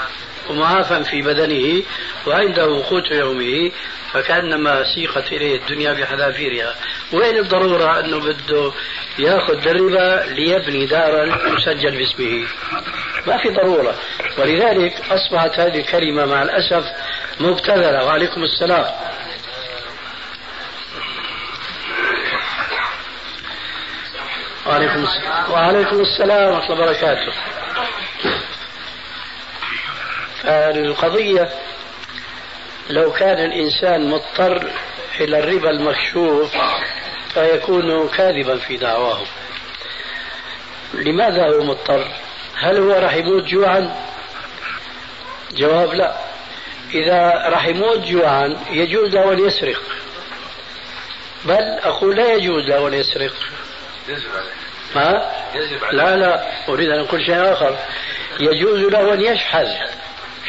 ومعافى 0.50 1.04
في 1.04 1.22
بدنه 1.22 1.82
وعنده 2.26 2.84
قوت 2.90 3.10
يومه 3.10 3.70
فكأنما 4.12 4.84
سيقت 4.94 5.32
إليه 5.32 5.56
الدنيا 5.56 5.92
بحذافيرها. 5.92 6.74
وين 7.12 7.36
الضرورة 7.36 8.00
أنه 8.00 8.18
بده 8.20 8.72
يأخذ 9.18 9.68
الربا 9.68 10.24
ليبني 10.34 10.86
دارا 10.86 11.24
مسجل 11.52 11.98
باسمه؟ 11.98 12.46
ما 13.26 13.36
في 13.42 13.48
ضرورة. 13.48 13.94
ولذلك 14.38 14.94
أصبحت 15.10 15.58
هذه 15.60 15.80
الكلمة 15.80 16.26
مع 16.26 16.42
الأسف 16.42 16.84
مبتذلة. 17.40 18.04
وعليكم 18.04 18.42
السلام. 18.42 18.86
وعليكم 24.66 25.02
السلام 25.02 25.50
وعليكم 25.52 26.00
السلام 26.00 26.54
ورحمة 26.54 26.72
الله 26.72 26.84
وبركاته. 26.84 27.32
القضية 30.46 31.48
لو 32.90 33.12
كان 33.12 33.44
الإنسان 33.44 34.10
مضطر 34.10 34.70
إلى 35.20 35.38
الربا 35.38 35.70
المكشوف 35.70 36.52
فيكون 37.36 38.08
كاذبا 38.08 38.58
في 38.58 38.76
دعواه. 38.76 39.20
لماذا 40.94 41.46
هو 41.48 41.62
مضطر؟ 41.62 42.08
هل 42.54 42.76
هو 42.76 42.92
راح 42.92 43.14
يموت 43.14 43.44
جوعا؟ 43.44 43.96
جواب 45.52 45.94
لا. 45.94 46.16
إذا 46.94 47.48
راح 47.48 47.66
يموت 47.66 47.98
جوعا 47.98 48.56
يجوز 48.70 49.14
له 49.14 49.32
أن 49.32 49.46
يسرق. 49.46 49.82
بل 51.44 51.78
أقول 51.82 52.16
لا 52.16 52.34
يجوز 52.34 52.64
له 52.64 52.88
أن 52.88 52.94
يسرق. 52.94 53.32
ها؟ 54.94 55.32
لا 55.92 56.16
لا. 56.16 56.46
أريد 56.68 56.90
أن 56.90 57.00
أقول 57.00 57.26
شيء 57.26 57.52
آخر. 57.52 57.78
يجوز 58.40 58.80
له 58.80 59.14
أن 59.14 59.20
يشحذ. 59.20 59.68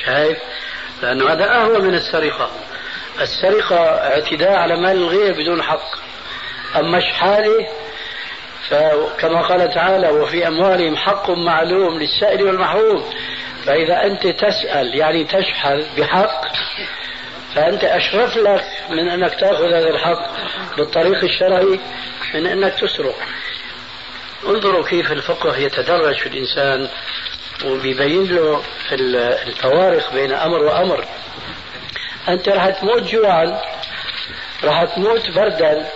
شايف؟ 0.06 0.38
لأنه 1.02 1.34
هذا 1.34 1.52
أهون 1.52 1.82
من 1.82 1.94
السرقة. 1.94 2.52
السرقة 3.22 3.80
اعتداء 3.86 4.54
على 4.54 4.76
مال 4.76 4.98
الغير 4.98 5.34
بدون 5.34 5.64
حق. 5.64 6.07
أما 6.76 7.00
شحاله 7.00 7.68
فكما 8.70 9.42
قال 9.42 9.74
تعالى 9.74 10.10
وفي 10.10 10.48
أموالهم 10.48 10.96
حق 10.96 11.30
معلوم 11.30 12.00
للسائل 12.00 12.44
والمحروم. 12.44 13.04
فإذا 13.66 14.04
أنت 14.04 14.28
تسأل 14.28 14.96
يعني 14.96 15.24
تشحذ 15.24 15.84
بحق 15.98 16.42
فأنت 17.56 17.84
أشرف 17.84 18.38
لك 18.38 18.64
من 18.90 19.10
أنك 19.10 19.36
تأخذ 19.40 19.66
هذا 19.66 19.90
الحق 19.90 20.28
بالطريق 20.78 21.24
الشرعي 21.24 21.80
من 22.34 22.48
أنك 22.48 22.74
تسرق. 22.74 23.16
انظروا 24.48 24.88
كيف 24.88 25.12
الفقه 25.12 25.58
يتدرج 25.58 26.16
في 26.16 26.30
الإنسان 26.30 26.90
وبيبين 27.66 28.36
له 28.36 28.64
الفوارق 29.48 30.14
بين 30.14 30.34
أمر 30.34 30.64
وأمر. 30.64 31.06
أنت 32.30 32.50
راح 32.50 32.70
تموت 32.70 33.04
جوعا 33.04 33.62
راح 34.64 34.84
تموت 34.84 35.32
بردا 35.32 35.90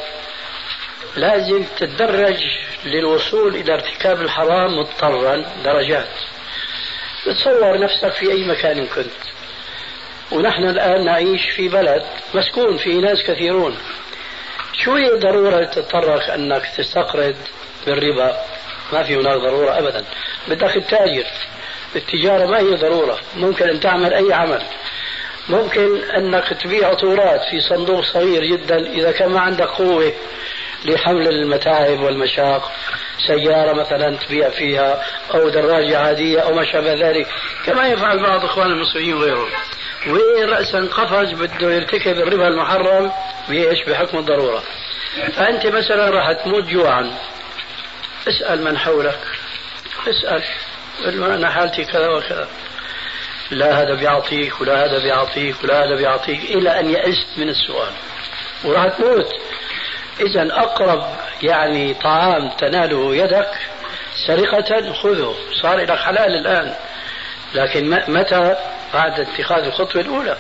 لازم 1.16 1.64
تتدرج 1.78 2.38
للوصول 2.86 3.56
إلى 3.56 3.74
ارتكاب 3.74 4.22
الحرام 4.22 4.80
مضطرا 4.80 5.46
درجات. 5.64 6.08
تصور 7.26 7.80
نفسك 7.80 8.14
في 8.14 8.32
أي 8.32 8.44
مكان 8.44 8.88
كنت. 8.88 9.12
ونحن 10.32 10.64
الآن 10.64 11.06
نعيش 11.06 11.50
في 11.56 11.68
بلد 11.70 12.04
مسكون 12.34 12.78
فيه 12.78 13.02
ناس 13.02 13.24
كثيرون. 13.24 13.78
شو 14.74 14.96
هي 14.96 15.10
ضرورة 15.10 15.64
تضطرك 15.64 16.30
أنك 16.30 16.68
تستقرض 16.78 17.36
بالربا. 17.86 18.38
ما 18.94 19.04
في 19.04 19.16
هناك 19.16 19.38
ضرورة 19.38 19.78
أبدا. 19.80 20.06
بدك 20.48 20.78
التاجر. 20.78 21.28
التجارة 21.96 22.46
ما 22.46 22.60
هي 22.60 22.76
ضرورة. 22.76 23.20
ممكن 23.36 23.70
أن 23.70 23.80
تعمل 23.80 24.14
أي 24.14 24.34
عمل. 24.34 24.64
ممكن 25.50 26.04
أنك 26.04 26.54
تبيع 26.62 26.88
عطورات 26.88 27.42
في 27.52 27.60
صندوق 27.60 28.04
صغير 28.04 28.46
جدا 28.46 28.92
إذا 28.92 29.12
كان 29.12 29.30
ما 29.30 29.40
عندك 29.40 29.68
قوة. 29.68 30.14
لحمل 30.86 31.28
المتاعب 31.28 32.00
والمشاق. 32.00 32.72
سيارة 33.28 33.74
مثلا 33.74 34.18
تبيع 34.18 34.50
فيها 34.50 35.04
أو 35.34 35.50
دراجة 35.50 35.98
عادية 35.98 36.40
أو 36.40 36.54
ما 36.54 36.66
شابه 36.66 36.94
ذلك. 36.94 37.28
كما 37.66 37.88
يفعل 37.88 38.20
بعض 38.24 38.46
إخوان 38.46 38.72
المصريين 38.72 39.14
وغيرهم. 39.14 39.50
وين 40.08 40.50
رأسا 40.50 40.80
قفز 40.80 41.32
بده 41.34 41.72
يرتكب 41.72 42.18
الربا 42.18 42.48
المحرم 42.48 43.12
بإيش 43.50 43.84
بحكم 43.84 44.18
الضرورة. 44.18 44.64
فأنت 45.34 45.66
مثلا 45.66 46.10
راح 46.10 46.32
تموت 46.32 46.64
جوعا. 46.64 47.12
اسأل 48.28 48.64
من 48.64 48.78
حولك. 48.78 49.20
اسأل. 50.08 50.44
أنا 51.24 51.50
حالتي 51.50 51.86
كذا 51.86 52.08
وكذا. 52.08 52.48
لا 53.52 53.82
هذا 53.82 53.96
بيعطيك 53.96 54.62
ولا 54.62 54.86
هذا 54.86 55.04
بيعطيك 55.04 55.56
ولا 55.64 55.86
هذا 55.86 55.96
بيعطيك 55.96 56.44
إلى 56.44 56.80
أن 56.80 56.90
يئست 56.90 57.38
من 57.38 57.50
السؤال. 57.50 57.92
وراح 58.64 58.88
تموت. 58.88 59.28
إذا 60.22 60.48
أقرب 60.52 61.04
يعني 61.44 61.94
طعام 61.94 62.50
تناله 62.50 63.16
يدك 63.16 63.50
سرقة 64.28 64.94
خذه 64.94 65.36
صار 65.62 65.78
لك 65.78 65.92
حلال 65.92 66.36
الآن. 66.36 66.74
لكن 67.54 67.90
متى؟ 68.08 68.56
بعد 68.94 69.20
اتخاذ 69.20 69.64
الخطوة 69.64 70.02
الأولى. 70.02 70.38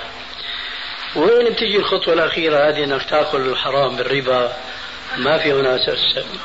وين 1.15 1.49
بتجي 1.49 1.77
الخطوة 1.77 2.13
الأخيرة 2.13 2.69
هذه 2.69 2.83
أنك 2.83 3.03
تأكل 3.03 3.41
الحرام 3.41 3.95
بالربا؟ 3.95 4.53
ما 5.17 5.37
في 5.37 5.53
هنا 5.53 5.77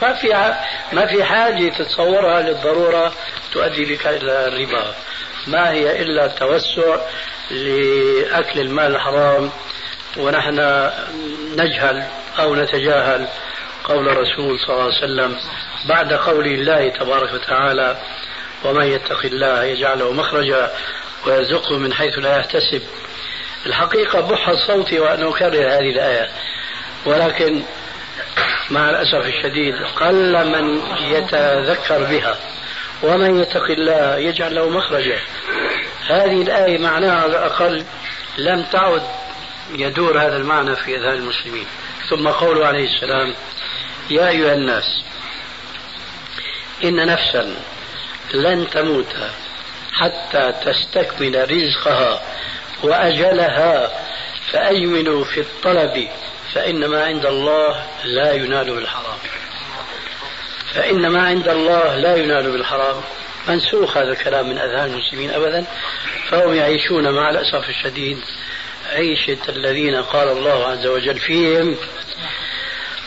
ما 0.03 0.12
في 0.12 0.57
ما 0.92 1.07
في 1.07 1.25
حاجة 1.25 1.68
تتصورها 1.68 2.42
للضرورة 2.42 3.12
تؤدي 3.53 3.85
بك 3.85 4.07
إلى 4.07 4.49
الربا. 4.49 4.94
ما 5.46 5.70
هي 5.70 6.03
إلا 6.03 6.27
توسع 6.27 6.96
لأكل 7.51 8.61
المال 8.61 8.94
الحرام 8.96 9.51
ونحن 10.16 10.90
نجهل 11.57 12.05
أو 12.38 12.55
نتجاهل 12.55 13.29
قول 13.85 14.09
الرسول 14.09 14.59
صلى 14.59 14.75
الله 14.75 14.85
عليه 14.85 14.96
وسلم 14.96 15.37
بعد 15.88 16.12
قول 16.12 16.46
الله 16.46 16.88
تبارك 16.88 17.35
وتعالى 17.35 17.96
ومن 18.64 18.87
يتق 18.87 19.25
الله 19.25 19.64
يجعل 19.64 19.99
له 19.99 20.12
مخرجا 20.12 20.72
ويرزقه 21.27 21.79
من 21.79 21.92
حيث 21.92 22.18
لا 22.18 22.38
يحتسب. 22.38 22.83
الحقيقة 23.66 24.20
بح 24.20 24.53
صوتي 24.66 25.01
وأن 25.01 25.22
أكرر 25.22 25.59
هذه 25.59 25.90
الآية. 25.90 26.29
ولكن 27.05 27.62
مع 28.70 28.90
الأسف 28.90 29.27
الشديد 29.27 29.75
قل 29.96 30.46
من 30.46 30.83
يتذكر 31.01 32.05
بها 32.05 32.37
ومن 33.03 33.40
يتق 33.40 33.64
الله 33.70 34.16
يجعل 34.16 34.55
له 34.55 34.68
مخرجا. 34.68 35.18
هذه 36.07 36.42
الآية 36.42 36.79
معناها 36.79 37.20
على 37.22 37.31
الأقل 37.31 37.85
لم 38.38 38.62
تعد 38.62 39.03
يدور 39.75 40.18
هذا 40.18 40.37
المعنى 40.37 40.77
في 40.77 40.96
أذهان 40.96 41.14
المسلمين. 41.14 41.66
ثم 42.11 42.29
قوله 42.29 42.66
عليه 42.66 42.95
السلام 42.95 43.35
يا 44.11 44.29
أيها 44.29 44.55
الناس 44.55 45.03
إن 46.85 47.07
نفسا 47.07 47.57
لن 48.35 48.71
تموت 48.71 49.14
حتى 49.92 50.55
تستكمل 50.64 51.51
رزقها 51.51 52.23
وأجلها 52.83 53.90
فأجملوا 54.53 55.25
في 55.25 55.40
الطلب 55.40 56.09
فإن 56.55 56.87
ما 56.87 57.05
عند 57.05 57.27
الله 57.27 57.87
لا 58.05 58.33
ينال 58.33 58.75
بالحرام. 58.75 59.19
فإن 60.75 61.07
ما 61.07 61.27
عند 61.27 61.49
الله 61.49 61.97
لا 61.97 62.16
ينال 62.16 62.51
بالحرام. 62.53 63.03
منسوخ 63.49 63.97
هذا 63.97 64.12
الكلام 64.12 64.49
من 64.49 64.59
أذهان 64.59 64.90
المسلمين 64.90 65.31
أبدا 65.31 65.66
فهم 66.29 66.55
يعيشون 66.55 67.11
مع 67.11 67.31
الأسف 67.31 67.69
الشديد 67.69 68.19
عيشة 68.92 69.38
الذين 69.49 70.03
قال 70.03 70.29
الله 70.29 70.66
عز 70.66 70.87
وجل 70.87 71.18
فيهم 71.18 71.77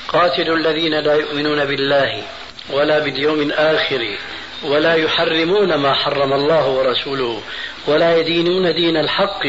قاتلوا 0.07 0.57
الذين 0.57 0.99
لا 0.99 1.13
يؤمنون 1.13 1.65
بالله 1.65 2.23
ولا 2.69 2.99
باليوم 2.99 3.41
الآخر 3.41 4.17
ولا 4.63 4.95
يحرمون 4.95 5.75
ما 5.75 5.93
حرم 5.93 6.33
الله 6.33 6.67
ورسوله 6.67 7.41
ولا 7.87 8.17
يدينون 8.17 8.73
دين 8.73 8.97
الحق 8.97 9.45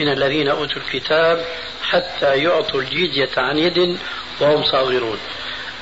من 0.00 0.08
الذين 0.08 0.48
أوتوا 0.48 0.82
الكتاب 0.82 1.44
حتى 1.82 2.36
يعطوا 2.36 2.80
الجزية 2.80 3.30
عن 3.36 3.58
يد 3.58 3.98
وهم 4.40 4.62
صاغرون. 4.62 5.18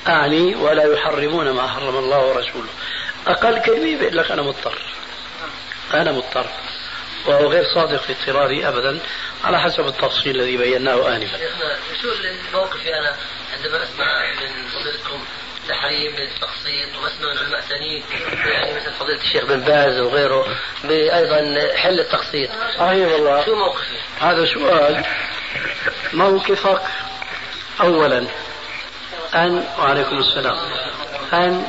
أعني 0.08 0.54
ولا 0.54 0.92
يحرمون 0.92 1.50
ما 1.50 1.66
حرم 1.66 1.96
الله 1.96 2.26
ورسوله. 2.26 2.68
أقل 3.26 3.62
كلمة 3.62 3.98
بيقول 3.98 4.16
لك 4.16 4.30
أنا 4.30 4.42
مضطر. 4.42 4.78
أنا 5.94 6.12
مضطر. 6.12 6.46
وهو 7.26 7.46
غير 7.46 7.64
صادق 7.74 8.02
في 8.02 8.12
اضطراري 8.12 8.68
أبدا 8.68 8.98
على 9.44 9.60
حسب 9.60 9.86
التفصيل 9.86 10.36
الذي 10.36 10.56
بيناه 10.56 11.16
آنفا. 11.16 11.38
شو 12.02 12.08
موقفي 12.52 12.94
أنا 12.94 13.16
عندما 13.56 13.82
أسمع 13.82 14.30
من 14.40 14.68
فضيلتكم 14.68 15.24
تحريم 15.68 16.12
للتقسيط 16.16 16.96
وأسمع 17.02 17.32
من 17.32 17.38
علماء 17.38 17.60
ثانيين 17.60 18.02
يعني 18.44 18.74
مثل 18.74 18.92
فضيلة 18.92 19.20
الشيخ 19.20 19.44
بن 19.44 19.60
باز 19.60 19.98
وغيره 19.98 20.46
أيضا 20.90 21.58
حل 21.76 22.00
التقسيط. 22.00 22.50
صحيح 22.78 23.12
والله. 23.12 23.44
شو 23.44 23.54
موقفي؟ 23.54 23.96
هذا 24.20 24.44
سؤال 24.44 25.04
موقفك 26.12 26.82
أولا. 27.80 28.26
أن 29.34 29.64
وعليكم 29.78 30.18
السلام. 30.18 30.56
أن 31.32 31.66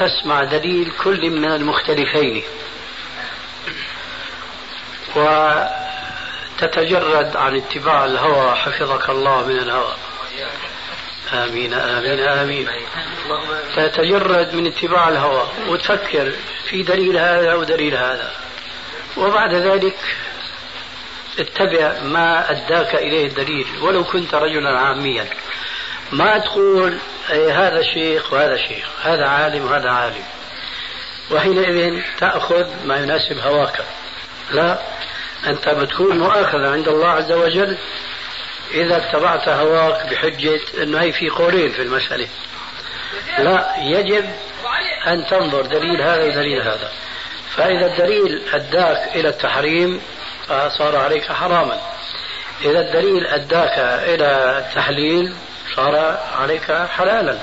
تسمع 0.00 0.44
دليل 0.44 0.92
كل 1.04 1.30
من 1.30 1.52
المختلفين. 1.52 2.42
وتتجرد 6.56 7.36
عن 7.36 7.56
اتباع 7.56 8.04
الهوى 8.04 8.54
حفظك 8.54 9.10
الله 9.10 9.46
من 9.46 9.58
الهوى. 9.58 9.94
آمين 11.32 11.74
آمين 11.74 12.20
آمين. 12.20 12.68
تتجرد 13.76 14.54
من 14.54 14.66
اتباع 14.66 15.08
الهوى 15.08 15.48
وتفكر 15.68 16.32
في 16.68 16.82
دليل 16.82 17.18
هذا 17.18 17.54
ودليل 17.54 17.96
هذا. 17.96 18.30
وبعد 19.16 19.54
ذلك 19.54 19.96
اتبع 21.38 22.00
ما 22.02 22.50
أداك 22.50 22.94
إليه 22.94 23.26
الدليل. 23.26 23.66
ولو 23.80 24.04
كنت 24.04 24.34
رجلا 24.34 24.78
عاميا. 24.78 25.26
ما 26.12 26.38
تقول 26.38 26.98
إيه 27.30 27.66
هذا 27.66 27.82
شيخ 27.82 28.32
وهذا 28.32 28.56
شيخ 28.56 28.86
هذا 29.02 29.28
عالم 29.28 29.64
وهذا 29.64 29.90
عالم. 29.90 30.24
وحينئذ 31.30 32.02
تأخذ 32.18 32.66
ما 32.84 32.96
يناسب 32.96 33.38
هواك. 33.38 33.84
لا 34.50 34.78
أنت 35.46 35.68
بتكون 35.68 36.18
مؤاخذة 36.18 36.68
عند 36.68 36.88
الله 36.88 37.08
عز 37.08 37.32
وجل 37.32 37.76
إذا 38.74 38.96
اتبعت 38.96 39.48
هواك 39.48 40.06
بحجة 40.06 40.60
أنه 40.82 41.00
هي 41.00 41.12
في 41.12 41.28
قولين 41.28 41.72
في 41.72 41.82
المسألة. 41.82 42.28
لا 43.38 43.76
يجب 43.78 44.24
أن 45.06 45.26
تنظر 45.26 45.62
دليل 45.62 46.02
هذا 46.02 46.24
ودليل 46.24 46.62
هذا. 46.62 46.90
فإذا 47.56 47.86
الدليل 47.86 48.42
أداك 48.52 49.16
إلى 49.16 49.28
التحريم 49.28 50.00
فصار 50.48 50.96
عليك 50.96 51.32
حراما. 51.32 51.80
إذا 52.64 52.80
الدليل 52.80 53.26
أداك 53.26 53.78
إلى 54.08 54.58
التحليل 54.58 55.34
صار 55.76 56.18
عليك 56.38 56.72
حلالا. 56.72 57.38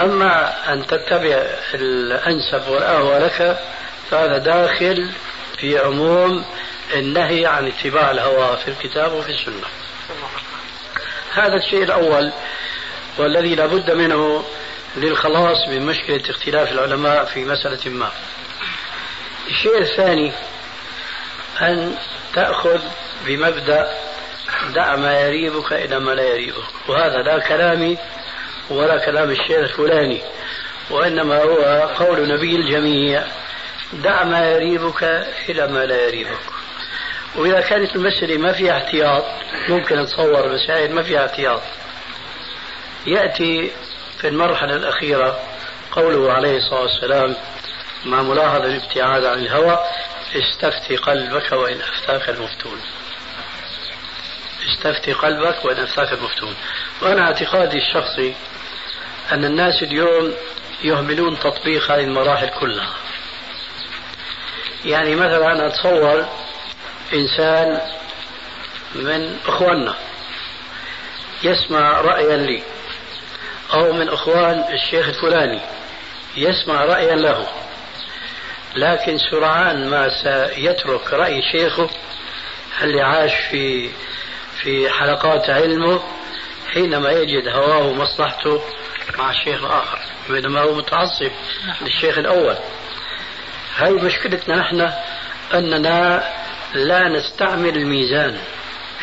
أما 0.00 0.54
أن 0.72 0.86
تتبع 0.86 1.42
الأنسب 1.74 2.68
والأهوى 2.68 3.18
لك 3.18 3.58
فهذا 4.10 4.38
داخل 4.38 5.10
في 5.60 5.78
عموم 5.78 6.44
النهي 6.94 7.46
عن 7.46 7.66
اتباع 7.66 8.10
الهوى 8.10 8.56
في 8.56 8.68
الكتاب 8.68 9.12
وفي 9.12 9.30
السنة. 9.30 9.66
هذا 11.32 11.54
الشيء 11.54 11.82
الأول 11.82 12.32
والذي 13.18 13.54
لا 13.54 13.66
بد 13.66 13.90
منه 13.90 14.44
للخلاص 14.96 15.68
من 15.68 15.86
مشكلة 15.86 16.30
اختلاف 16.30 16.72
العلماء 16.72 17.24
في 17.24 17.44
مسألة 17.44 17.90
ما. 17.90 18.10
الشيء 19.48 19.78
الثاني 19.78 20.32
أن 21.60 21.94
تأخذ 22.34 22.80
بمبدأ 23.26 23.92
دع 24.74 24.96
ما 24.96 25.20
يريبك 25.20 25.72
إلى 25.72 26.00
ما 26.00 26.10
لا 26.10 26.22
يريبك. 26.22 26.88
وهذا 26.88 27.22
لا 27.22 27.38
كلامي 27.38 27.98
ولا 28.70 29.04
كلام 29.06 29.30
الشيخ 29.30 29.50
الفلاني 29.50 30.22
وإنما 30.90 31.42
هو 31.42 31.88
قول 31.98 32.28
نبي 32.28 32.56
الجميع. 32.56 33.24
دع 33.92 34.24
ما 34.24 34.50
يريبك 34.50 35.02
إلى 35.48 35.66
ما 35.66 35.86
لا 35.86 36.06
يريبك. 36.06 36.40
وإذا 37.34 37.60
كانت 37.60 37.96
المسألة 37.96 38.38
ما 38.38 38.52
فيها 38.52 38.76
احتياط 38.78 39.24
ممكن 39.68 39.98
نتصور 39.98 40.52
مسائل 40.52 40.94
ما 40.94 41.02
فيها 41.02 41.26
احتياط. 41.26 41.62
يأتي 43.06 43.70
في 44.20 44.28
المرحلة 44.28 44.76
الأخيرة 44.76 45.40
قوله 45.92 46.32
عليه 46.32 46.56
الصلاة 46.56 46.80
والسلام 46.80 47.36
مع 48.04 48.22
ملاحظة 48.22 48.64
الابتعاد 48.64 49.24
عن 49.24 49.38
الهوى 49.38 49.78
استفتي 50.36 50.96
قلبك 50.96 51.52
وإن 51.52 51.80
أفتاك 51.80 52.28
المفتون. 52.28 52.80
استفتي 54.72 55.12
قلبك 55.12 55.64
وإن 55.64 55.76
أفتاك 55.76 56.12
المفتون. 56.12 56.54
وأنا 57.02 57.22
اعتقادي 57.22 57.78
الشخصي 57.78 58.34
أن 59.32 59.44
الناس 59.44 59.82
اليوم 59.82 60.34
يهملون 60.84 61.38
تطبيق 61.38 61.90
هذه 61.90 62.04
المراحل 62.04 62.48
كلها. 62.48 62.94
يعني 64.84 65.14
مثلا 65.14 65.52
أنا 65.52 65.66
أتصور 65.66 66.26
إنسان 67.14 67.80
من 68.94 69.36
إخواننا 69.46 69.94
يسمع 71.42 72.00
رأيا 72.00 72.36
لي 72.36 72.62
أو 73.74 73.92
من 73.92 74.08
إخوان 74.08 74.64
الشيخ 74.72 75.08
الفلاني 75.08 75.60
يسمع 76.36 76.84
رأيا 76.84 77.16
له 77.16 77.46
لكن 78.76 79.18
سرعان 79.30 79.88
ما 79.90 80.08
سيترك 80.22 81.12
رأي 81.12 81.42
شيخه 81.52 81.90
اللي 82.82 83.00
عاش 83.00 83.34
في 83.50 83.90
في 84.62 84.90
حلقات 84.90 85.50
علمه 85.50 86.02
حينما 86.74 87.10
يجد 87.10 87.48
هواه 87.48 87.78
ومصلحته 87.86 88.62
مع 89.18 89.30
الشيخ 89.30 89.64
الآخر 89.64 89.98
بينما 90.28 90.60
هو 90.60 90.74
متعصب 90.74 91.30
للشيخ 91.80 92.18
الأول. 92.18 92.56
هاي 93.76 93.92
مشكلتنا 93.92 94.56
نحن 94.56 94.90
أننا 95.54 96.24
لا 96.74 97.08
نستعمل 97.08 97.76
الميزان 97.76 98.38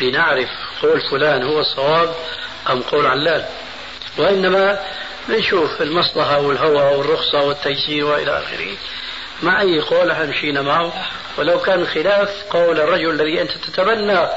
لنعرف 0.00 0.48
قول 0.82 1.00
فلان 1.00 1.42
هو 1.42 1.60
الصواب 1.60 2.14
أم 2.70 2.82
قول 2.82 3.06
علان 3.06 3.44
وإنما 4.18 4.80
نشوف 5.28 5.82
المصلحة 5.82 6.40
والهوى 6.40 6.96
والرخصة 6.96 7.42
والتيسير 7.42 8.04
وإلى 8.04 8.38
آخره. 8.38 8.76
مع 9.42 9.60
أي 9.60 9.80
قول 9.80 10.28
مشينا 10.28 10.62
معه؟ 10.62 10.92
ولو 11.38 11.60
كان 11.60 11.86
خلاف 11.86 12.44
قول 12.50 12.80
الرجل 12.80 13.10
الذي 13.10 13.42
أنت 13.42 13.50
تتبنى 13.50 14.28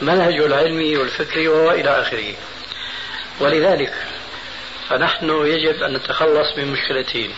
منهجه 0.00 0.46
العلمي 0.46 0.96
والفكري 0.96 1.48
وإلى 1.48 2.00
آخره. 2.00 2.34
ولذلك 3.40 3.94
فنحن 4.88 5.30
يجب 5.30 5.82
أن 5.82 5.92
نتخلص 5.96 6.56
من 6.56 6.72
مشكلتين. 6.72 7.30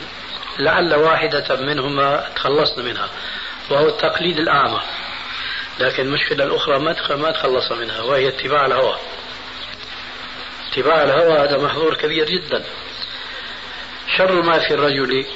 لعل 0.61 0.95
واحدة 0.95 1.57
منهما 1.57 2.29
تخلصنا 2.37 2.85
منها 2.85 3.09
وهو 3.71 3.89
التقليد 3.89 4.39
الأعمى. 4.39 4.81
لكن 5.81 6.03
المشكلة 6.03 6.45
الأخرى 6.45 6.79
ما 6.79 7.17
ما 7.17 7.31
تخلص 7.31 7.73
منها 7.73 8.03
وهي 8.03 8.29
اتباع 8.29 8.67
الهوى. 8.67 8.97
اتباع 10.71 11.03
الهوى 11.03 11.39
هذا 11.39 11.59
محظور 11.59 11.95
كبير 11.95 12.27
جدا. 12.27 12.65
شر 14.17 14.43
ما 14.43 14.59
في 14.59 14.75
الرجل 14.75 15.27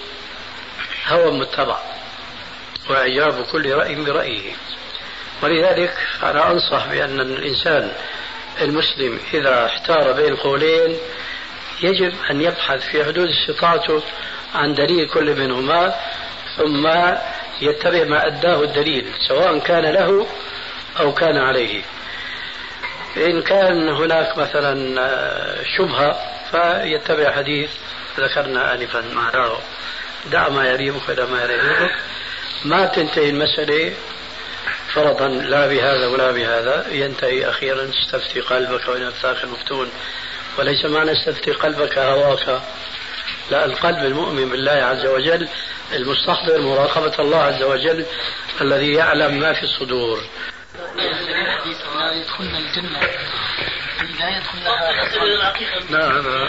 هوى 1.06 1.30
متبع 1.30 1.78
وإعجاب 2.90 3.44
كل 3.52 3.72
رأي 3.72 3.94
برأيه. 3.94 4.52
ولذلك 5.42 5.96
أنا 6.22 6.50
أنصح 6.50 6.86
بأن 6.86 7.20
الإنسان 7.20 7.92
المسلم 8.60 9.20
إذا 9.34 9.66
احتار 9.66 10.12
بين 10.12 10.36
قولين 10.36 10.98
يجب 11.82 12.14
أن 12.30 12.40
يبحث 12.40 12.86
في 12.86 13.04
حدود 13.04 13.28
استطاعته 13.28 14.02
عن 14.54 14.74
دليل 14.74 15.08
كل 15.08 15.36
منهما 15.36 15.94
ثم 16.56 16.88
يتبع 17.60 18.04
ما 18.04 18.26
أداه 18.26 18.62
الدليل 18.62 19.12
سواء 19.28 19.58
كان 19.58 19.84
له 19.84 20.26
أو 21.00 21.14
كان 21.14 21.36
عليه. 21.36 21.82
إن 23.16 23.42
كان 23.42 23.88
هناك 23.88 24.38
مثلا 24.38 24.74
شبهة 25.76 26.18
فيتبع 26.50 27.32
حديث 27.32 27.70
ذكرنا 28.18 28.74
آنفا. 28.74 29.00
معناه 29.14 29.58
دع 30.32 30.48
ما 30.48 30.68
يريبك 30.68 31.20
ما 31.20 31.42
يريبك 31.42 31.90
ما 32.64 32.86
تنتهي 32.86 33.30
المسألة 33.30 33.92
فرضا 34.94 35.28
لا 35.28 35.66
بهذا 35.66 36.06
ولا 36.06 36.30
بهذا. 36.30 36.86
ينتهي 36.90 37.50
أخيرا 37.50 37.90
استفتي 37.90 38.40
قلبك 38.40 38.88
وإن 38.88 39.02
أفتاك 39.02 39.44
المفتون 39.44 39.90
وليس 40.58 40.84
معنى 40.84 41.12
استفتي 41.12 41.52
قلبك 41.52 41.98
هواك 41.98 42.60
لا 43.50 43.64
القلب 43.64 43.98
المؤمن 43.98 44.48
بالله 44.48 44.72
عز 44.72 45.06
وجل 45.06 45.48
المستحضر 45.92 46.60
مراقبة 46.60 47.12
الله 47.18 47.42
عز 47.42 47.62
وجل 47.62 48.04
الذي 48.60 48.92
يعلم 48.92 49.40
ما 49.40 49.52
في 49.52 49.62
الصدور. 49.62 50.20
لا 50.96 52.12
يدخلنا 52.12 52.58
الجنة 52.58 53.00
لا 54.20 54.36
يدخلنا 54.36 54.68
نعم. 55.90 56.48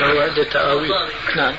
له 0.00 0.22
عدة 0.22 0.44
تأويل. 0.44 0.90
نعم. 1.36 1.54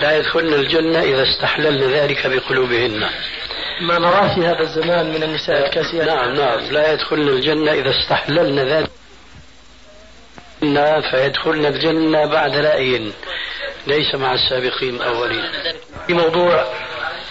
لا 0.00 0.16
يدخلن 0.16 0.54
الجنة 0.54 1.02
إذا 1.02 1.22
استحللن 1.22 1.90
ذلك 1.90 2.26
بقلوبهن. 2.26 3.10
ما 3.80 3.98
نراه 3.98 4.34
في 4.34 4.46
هذا 4.46 4.60
الزمان 4.60 5.06
من 5.06 5.22
النساء 5.22 5.66
الكاسيات. 5.66 6.06
نعم 6.06 6.34
نعم. 6.34 6.60
لا 6.60 6.92
يدخلن 6.92 7.28
الجنة 7.28 7.72
إذا 7.72 7.90
استحللن 7.90 8.58
ذلك. 8.58 8.90
فيدخلن 11.10 11.66
الجنة 11.66 12.26
بعد 12.26 12.56
رأي 12.56 13.12
ليس 13.86 14.14
مع 14.14 14.34
السابقين 14.34 14.94
الأولين. 14.94 15.50
في 16.06 16.14
موضوع 16.14 16.66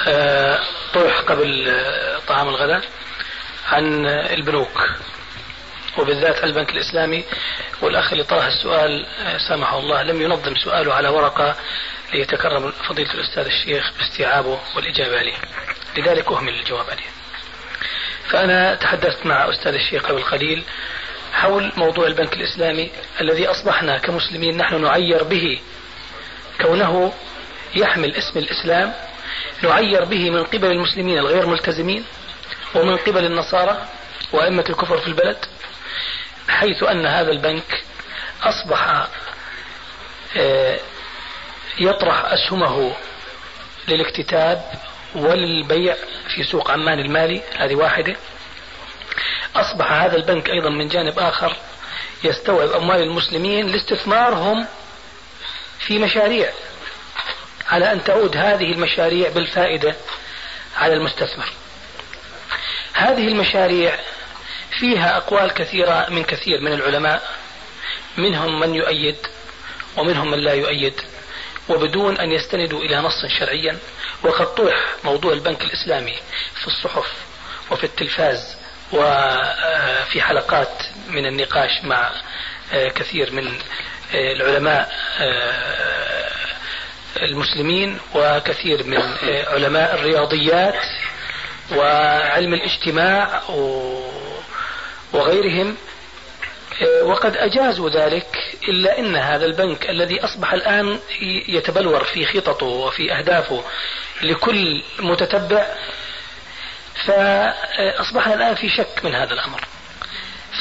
آه، 0.07 0.59
طرح 0.93 1.19
قبل 1.19 1.69
آه، 1.69 2.19
طعام 2.27 2.49
الغداء 2.49 2.81
عن 3.67 4.05
البنوك 4.05 4.89
وبالذات 5.97 6.43
البنك 6.43 6.69
الإسلامي 6.69 7.23
والأخ 7.81 8.11
اللي 8.11 8.23
طرح 8.23 8.45
السؤال 8.45 9.05
آه، 9.05 9.37
سامحه 9.49 9.79
الله 9.79 10.03
لم 10.03 10.21
ينظم 10.21 10.55
سؤاله 10.55 10.93
على 10.93 11.07
ورقة 11.09 11.55
ليتكرم 12.13 12.71
فضيلة 12.71 13.13
الأستاذ 13.13 13.45
الشيخ 13.45 13.91
باستيعابه 13.97 14.59
والإجابة 14.75 15.19
عليه 15.19 15.35
لذلك 15.97 16.31
أهمل 16.31 16.53
الجواب 16.53 16.85
عليه. 16.89 17.09
فأنا 18.29 18.75
تحدثت 18.75 19.25
مع 19.25 19.49
أستاذ 19.49 19.73
الشيخ 19.73 20.03
قبل 20.05 20.23
قليل 20.23 20.63
حول 21.33 21.71
موضوع 21.77 22.07
البنك 22.07 22.33
الإسلامي 22.33 22.91
الذي 23.21 23.47
أصبحنا 23.47 23.97
كمسلمين 23.97 24.57
نحن 24.57 24.81
نعير 24.81 25.23
به 25.23 25.59
كونه 26.61 27.13
يحمل 27.75 28.15
اسم 28.15 28.39
الإسلام 28.39 28.93
نعير 29.63 30.05
به 30.05 30.29
من 30.29 30.43
قبل 30.43 30.71
المسلمين 30.71 31.17
الغير 31.17 31.45
ملتزمين 31.45 32.05
ومن 32.75 32.97
قبل 32.97 33.25
النصارى 33.25 33.85
وأئمة 34.31 34.65
الكفر 34.69 34.97
في 34.97 35.07
البلد 35.07 35.37
حيث 36.49 36.83
أن 36.83 37.05
هذا 37.05 37.31
البنك 37.31 37.83
أصبح 38.43 39.07
آه، 40.37 40.79
يطرح 41.79 42.25
أسهمه 42.25 42.95
للاكتتاب 43.87 44.61
وللبيع 45.15 45.95
في 46.35 46.43
سوق 46.43 46.71
عمان 46.71 46.99
المالي 46.99 47.41
هذه 47.57 47.75
واحدة. 47.75 48.15
أصبح 49.55 49.91
هذا 49.91 50.15
البنك 50.15 50.49
أيضا 50.49 50.69
من 50.69 50.87
جانب 50.87 51.19
آخر 51.19 51.55
يستوعب 52.23 52.69
أموال 52.69 53.01
المسلمين 53.01 53.67
لاستثمارهم 53.67 54.67
في 55.79 55.99
مشاريع 55.99 56.51
على 57.69 57.91
أن 57.91 58.03
تعود 58.03 58.37
هذه 58.37 58.71
المشاريع 58.71 59.29
بالفائدة 59.29 59.95
على 60.77 60.93
المستثمر. 60.93 61.49
هذه 62.93 63.27
المشاريع 63.27 63.99
فيها 64.79 65.17
أقوال 65.17 65.53
كثيرة 65.53 66.05
من 66.09 66.23
كثير 66.23 66.61
من 66.61 66.73
العلماء 66.73 67.33
منهم 68.17 68.59
من 68.59 68.75
يؤيد 68.75 69.15
ومنهم 69.97 70.31
من 70.31 70.39
لا 70.39 70.53
يؤيد 70.53 71.01
وبدون 71.69 72.17
أن 72.17 72.31
يستندوا 72.31 72.79
إلى 72.79 72.97
نص 72.97 73.25
شرعيا 73.39 73.77
وقد 74.23 74.55
طرح 74.55 74.95
موضوع 75.03 75.33
البنك 75.33 75.61
الإسلامي 75.61 76.15
في 76.55 76.67
الصحف 76.67 77.13
وفي 77.71 77.83
التلفاز 77.83 78.57
وفي 78.91 80.21
حلقات 80.21 80.73
من 81.09 81.25
النقاش 81.25 81.83
مع 81.83 82.11
كثير 82.73 83.31
من 83.31 83.51
العلماء 84.13 84.91
المسلمين 87.21 87.97
وكثير 88.15 88.83
من 88.83 89.01
علماء 89.47 89.95
الرياضيات 89.95 90.75
وعلم 91.75 92.53
الاجتماع 92.53 93.41
وغيرهم 95.13 95.77
وقد 97.03 97.37
أجازوا 97.37 97.89
ذلك 97.89 98.27
إلا 98.67 98.99
أن 98.99 99.15
هذا 99.15 99.45
البنك 99.45 99.89
الذي 99.89 100.23
أصبح 100.23 100.53
الآن 100.53 100.99
يتبلور 101.47 102.03
في 102.03 102.25
خططه 102.25 102.65
وفي 102.65 103.13
أهدافه 103.13 103.63
لكل 104.21 104.81
متتبع 104.99 105.65
فأصبحنا 107.05 108.33
الآن 108.33 108.55
في 108.55 108.69
شك 108.69 108.99
من 109.03 109.15
هذا 109.15 109.33
الأمر. 109.33 109.61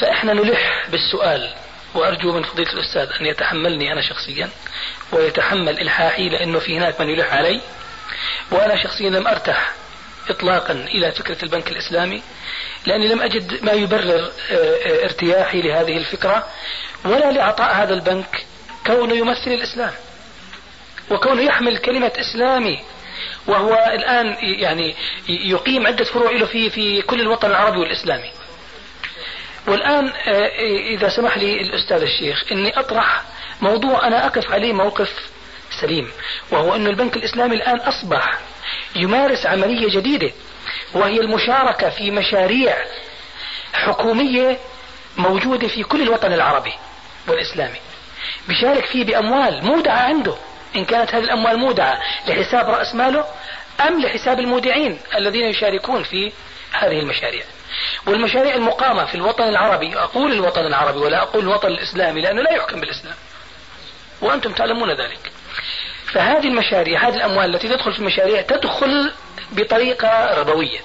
فإحنا 0.01 0.33
نلح 0.33 0.87
بالسؤال 0.89 1.53
وأرجو 1.93 2.33
من 2.33 2.43
فضيلة 2.43 2.73
الأستاذ 2.73 3.09
أن 3.21 3.25
يتحملني 3.25 3.93
أنا 3.93 4.01
شخصيا 4.01 4.49
ويتحمل 5.11 5.81
إلحاحي 5.81 6.29
لأنه 6.29 6.59
في 6.59 6.77
هناك 6.77 7.01
من 7.01 7.09
يلح 7.09 7.33
علي. 7.33 7.61
وأنا 8.51 8.83
شخصيا 8.83 9.09
لم 9.09 9.27
أرتاح 9.27 9.71
إطلاقا 10.29 10.73
إلى 10.73 11.11
فكرة 11.11 11.43
البنك 11.43 11.71
الإسلامي 11.71 12.23
لأني 12.85 13.07
لم 13.07 13.21
أجد 13.21 13.63
ما 13.63 13.71
يبرر 13.71 14.31
آه، 14.51 14.55
آه، 14.55 15.03
ارتياحي 15.03 15.61
لهذه 15.61 15.97
الفكرة 15.97 16.47
ولا 17.05 17.31
لعطاء 17.31 17.75
هذا 17.75 17.93
البنك 17.93 18.45
كونه 18.85 19.13
يمثل 19.13 19.51
الإسلام 19.51 19.91
وكونه 21.11 21.41
يحمل 21.41 21.77
كلمة 21.77 22.11
إسلامي 22.17 22.79
وهو 23.47 23.73
الآن 23.93 24.35
يعني 24.39 24.95
يقيم 25.29 25.87
عدة 25.87 26.05
فروع 26.05 26.31
له 26.31 26.45
في 26.45 26.69
في 26.69 27.01
كل 27.01 27.21
الوطن 27.21 27.49
العربي 27.49 27.79
والإسلامي. 27.79 28.31
والآن 29.67 30.07
آه، 30.07 30.49
إذا 30.95 31.09
سمح 31.09 31.37
لي 31.37 31.61
الأستاذ 31.61 32.01
الشيخ 32.01 32.43
أني 32.51 32.79
أطرح 32.79 33.21
موضوع 33.61 34.07
أنا 34.07 34.25
أقف 34.25 34.51
عليه 34.51 34.73
موقف 34.73 35.29
سليم 35.81 36.11
وهو 36.51 36.75
أن 36.75 36.87
البنك 36.87 37.15
الإسلامي 37.15 37.55
الآن 37.55 37.77
أصبح 37.77 38.39
يمارس 38.95 39.45
عملية 39.45 39.89
جديدة 39.99 40.31
وهي 40.93 41.19
المشاركة 41.19 41.89
في 41.89 42.11
مشاريع 42.11 42.77
حكومية 43.73 44.57
موجودة 45.17 45.67
في 45.67 45.83
كل 45.83 46.01
الوطن 46.01 46.33
العربي 46.33 46.73
والإسلامي. 47.27 47.79
بيشارك 48.47 48.85
فيه 48.85 49.03
بأموال 49.03 49.65
مودعة 49.65 49.99
عنده. 49.99 50.35
إن 50.75 50.85
كانت 50.85 51.15
هذه 51.15 51.23
الأموال 51.23 51.57
مودعة 51.57 51.99
لحساب 52.27 52.69
رأس 52.69 52.95
ماله 52.95 53.25
أم 53.87 54.01
لحساب 54.01 54.39
المودعين 54.39 54.99
الذين 55.15 55.45
يشاركون 55.45 56.03
في 56.03 56.31
هذه 56.71 56.99
المشاريع. 56.99 57.43
والمشاريع 58.07 58.55
المقامة 58.55 59.05
في 59.05 59.15
الوطن 59.15 59.43
العربي 59.43 59.97
أقول 59.97 60.31
الوطن 60.31 60.65
العربي 60.65 60.99
ولا 60.99 61.21
أقول 61.21 61.43
الوطن 61.43 61.67
الإسلامي 61.67 62.21
لأنه 62.21 62.41
لا 62.41 62.53
يحكم 62.53 62.79
بالإسلام. 62.79 63.15
وأنتم 64.21 64.51
تعلمون 64.51 64.91
ذلك. 64.91 65.31
فهذه 66.13 66.47
المشاريع 66.47 67.07
هذه 67.07 67.15
الأموال 67.15 67.55
التي 67.55 67.67
تدخل 67.67 67.93
في 67.93 67.99
المشاريع 67.99 68.41
تدخل 68.41 69.11
بطريقة 69.51 70.39
ربوية. 70.39 70.79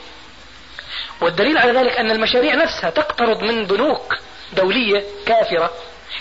والدليل 1.21 1.59
على 1.59 1.73
ذلك 1.73 1.99
أن 1.99 2.11
المشاريع 2.11 2.55
نفسها 2.55 2.91
تقترض 2.91 3.43
من 3.43 3.67
بنوك 3.67 4.15
دولية 4.53 5.05
كافرة 5.27 5.71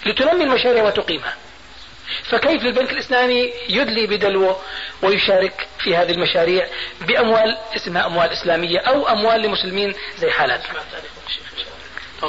لتنمي 0.06 0.43
المشاريع 0.43 0.84
وتقيمها. 0.84 1.36
فكيف 2.24 2.63
للبنك 2.63 2.91
الإسلامي 2.91 3.54
يدلي 3.70 4.08
بدلوه 4.08 4.60
ويشارك 5.02 5.67
في 5.80 5.96
هذه 5.96 6.12
المشاريع 6.12 6.67
بأموال 7.02 7.58
اسمها 7.76 8.06
أموال 8.06 8.30
إسلامية 8.30 8.80
أو 8.80 9.08
أموال 9.08 9.41
لمسلمين 9.41 9.93
زي 10.17 10.32
حالاتنا 10.32 10.80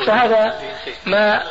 فهذا 0.07 0.63
ما 1.07 1.43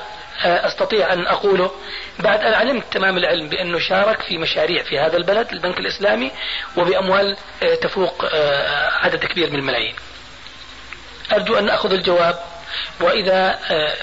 أستطيع 0.43 1.13
أن 1.13 1.27
أقوله. 1.27 1.71
بعد 2.19 2.41
أن 2.43 2.53
علمت 2.53 2.83
تمام 2.91 3.17
العلم 3.17 3.49
بأنه 3.49 3.79
شارك 3.79 4.21
في 4.21 4.37
مشاريع 4.37 4.83
في 4.83 4.99
هذا 4.99 5.17
البلد 5.17 5.51
البنك 5.51 5.79
الإسلامي 5.79 6.31
وبأموال 6.77 7.37
آه، 7.63 7.75
تفوق 7.75 8.25
آه، 8.33 8.91
عدد 8.91 9.25
كبير 9.25 9.49
من 9.49 9.59
الملايين. 9.59 9.95
أرجو 11.33 11.57
أن 11.57 11.69
أخذ 11.69 11.93
الجواب. 11.93 12.39
وإذا 13.01 13.59
آه، 13.69 13.93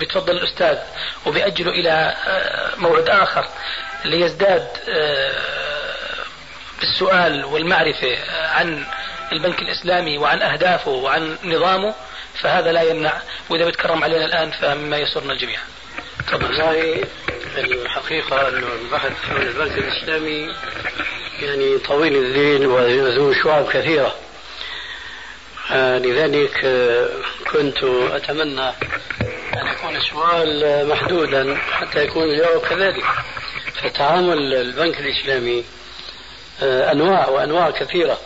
بتفضل 0.00 0.32
الأستاذ 0.32 0.78
وباجله 1.26 1.70
إلى 1.70 2.14
موعد 2.76 3.08
آخر 3.08 3.46
ليزداد 4.04 4.66
بالسؤال 6.80 7.44
والمعرفة 7.44 8.18
عن 8.32 8.84
البنك 9.32 9.62
الإسلامي 9.62 10.18
وعن 10.18 10.42
أهدافه 10.42 10.90
وعن 10.90 11.36
نظامه 11.44 11.94
فهذا 12.40 12.72
لا 12.72 12.82
يمنع. 12.82 13.12
وإذا 13.50 13.64
بتكرم 13.64 14.04
علينا 14.04 14.24
الآن 14.24 14.50
فمما 14.50 14.96
يسرنا 14.96 15.32
الجميع. 15.32 15.60
والله 16.32 17.04
الحقيقة 17.58 18.48
أنه 18.48 18.66
البحث 18.82 19.12
عن 19.30 19.42
البنك 19.42 19.78
الإسلامي 19.78 20.54
يعني 21.42 21.78
طويل 21.78 22.16
الذيل 22.16 22.66
وذو 22.66 23.32
شعب 23.32 23.68
كثيرة. 23.68 24.06
آه 24.06 24.31
لذلك 25.70 26.64
آه 26.64 27.08
كنت 27.52 27.84
أتمنى 28.12 28.68
أن 28.68 29.66
يكون 29.72 29.96
السؤال 29.96 30.88
محدودا 30.88 31.56
حتى 31.56 32.04
يكون 32.04 32.22
الجواب 32.22 32.60
كذلك. 32.60 33.04
فتعامل 33.82 34.54
البنك 34.54 35.00
الإسلامي 35.00 35.64
آه 36.62 36.92
أنواع 36.92 37.28
وأنواع 37.28 37.70
كثيرة 37.70 38.18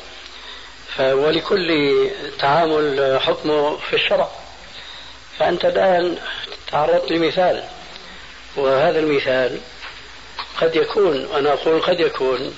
ولكل 0.99 1.71
تعامل 2.39 3.19
حكمه 3.21 3.77
في 3.77 3.97
الشرع. 3.97 4.29
فأنت 5.39 5.65
الآن 5.65 6.19
تعرضت 6.73 7.11
لمثال 7.11 7.65
وهذا 8.57 8.99
المثال 8.99 9.61
قد 10.61 10.77
يكون 10.77 11.29
أنا 11.35 11.53
أقول 11.53 11.83
قد 11.83 12.01
يكون 12.01 12.55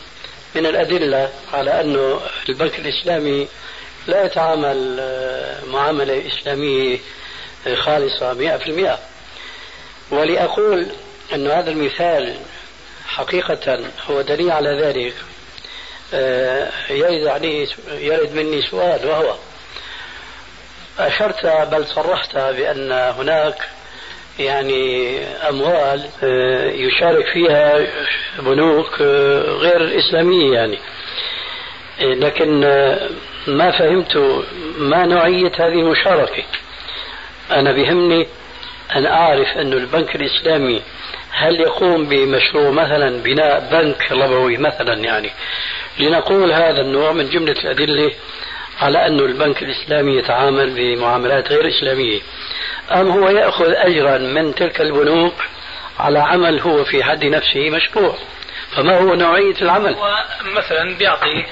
من 0.55 0.67
الأدلة 0.67 1.33
على 1.53 1.81
أنه 1.81 2.21
البنك 2.49 2.79
الإسلامي 2.79 3.49
لا 4.09 4.25
يتعامل 4.25 5.01
معاملة 5.67 6.27
إسلامية 6.27 6.99
خالصة 7.75 8.33
مئة 8.33 8.57
في 8.57 8.67
المئة. 8.67 8.99
ولأقول 10.11 10.87
أن 11.35 11.47
هذا 11.47 11.71
المثال 11.71 12.37
حقيقة 13.07 13.81
هو 14.11 14.21
دليل 14.21 14.51
على 14.51 14.69
ذلك. 14.69 15.15
آه، 16.15 16.69
يرد 16.91 17.27
عليه 17.27 17.69
يرد 17.91 18.33
مني 18.33 18.63
سؤال 18.63 19.07
وهو 19.07 19.35
أشرت 20.99 21.47
بل 21.47 21.87
صرحت 21.87 22.37
بأن 22.37 22.93
هناك 22.93 23.69
يعني 24.39 25.19
أموال 25.49 26.09
آه، 26.23 26.71
يشارك 26.71 27.27
فيها 27.33 27.87
بنوك 28.39 29.01
آه، 29.01 29.41
غير 29.41 29.99
إسلامية 29.99 30.55
يعني. 30.55 30.79
لكن 32.01 32.61
ما 33.47 33.71
فهمت 33.71 34.43
ما 34.79 35.07
نوعية 35.07 35.53
هذه 35.59 35.81
المشاركة 35.81 36.43
أنا 37.51 37.73
بهمني 37.73 38.27
أن 38.97 39.07
أعرف 39.07 39.49
أن 39.57 39.73
البنك 39.73 40.17
الإسلامي 40.17 40.83
هل 41.31 41.61
يقوم 41.61 42.07
بمشروع 42.09 42.71
مثلا 42.71 43.23
بناء 43.23 43.69
بنك 43.73 44.13
ربوي 44.13 44.57
مثلا 44.57 44.95
يعني؟ 44.95 45.31
لنقول 45.99 46.53
هذا 46.53 46.81
النوع 46.81 47.13
من 47.13 47.29
جملة 47.29 47.53
الأدلة 47.53 48.13
على 48.81 49.07
أن 49.07 49.21
البنك 49.21 49.63
الإسلامي 49.63 50.17
يتعامل 50.17 50.71
بمعاملات 50.71 51.49
غير 51.49 51.69
إسلامية. 51.69 52.21
أم 52.93 53.11
هو 53.11 53.29
يأخذ 53.29 53.71
أجرا 53.71 54.19
من 54.19 54.55
تلك 54.55 54.81
البنوك 54.81 55.35
على 55.99 56.19
عمل 56.19 56.61
هو 56.61 56.85
في 56.85 57.05
حد 57.05 57.25
نفسه 57.25 57.71
مشروع؟ 57.71 58.15
فما 58.79 58.99
هو 58.99 59.15
نوعية 59.15 59.55
العمل؟ 59.63 59.97
مثلا 60.45 60.97
بيعطي 60.97 61.47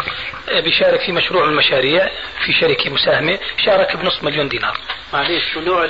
بيشارك 0.65 1.01
في 1.01 1.12
مشروع 1.12 1.45
من 1.45 1.51
المشاريع 1.51 2.11
في 2.45 2.53
شركة 2.61 2.91
مساهمة 2.91 3.39
شارك 3.65 3.97
بنصف 3.97 4.23
مليون 4.23 4.49
دينار. 4.49 4.79
معليش 5.12 5.43
شو 5.55 5.61
نوع 5.61 5.87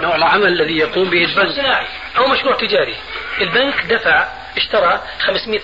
نوع 0.00 0.16
العمل 0.16 0.46
الذي 0.46 0.78
يقوم 0.78 1.10
به 1.10 1.24
البنك؟ 1.24 1.56
صناعي. 1.56 1.86
أو 2.18 2.26
مشروع 2.26 2.56
تجاري. 2.56 2.96
البنك 3.40 3.84
دفع 3.84 4.28
اشترى 4.56 5.02
500 5.20 5.60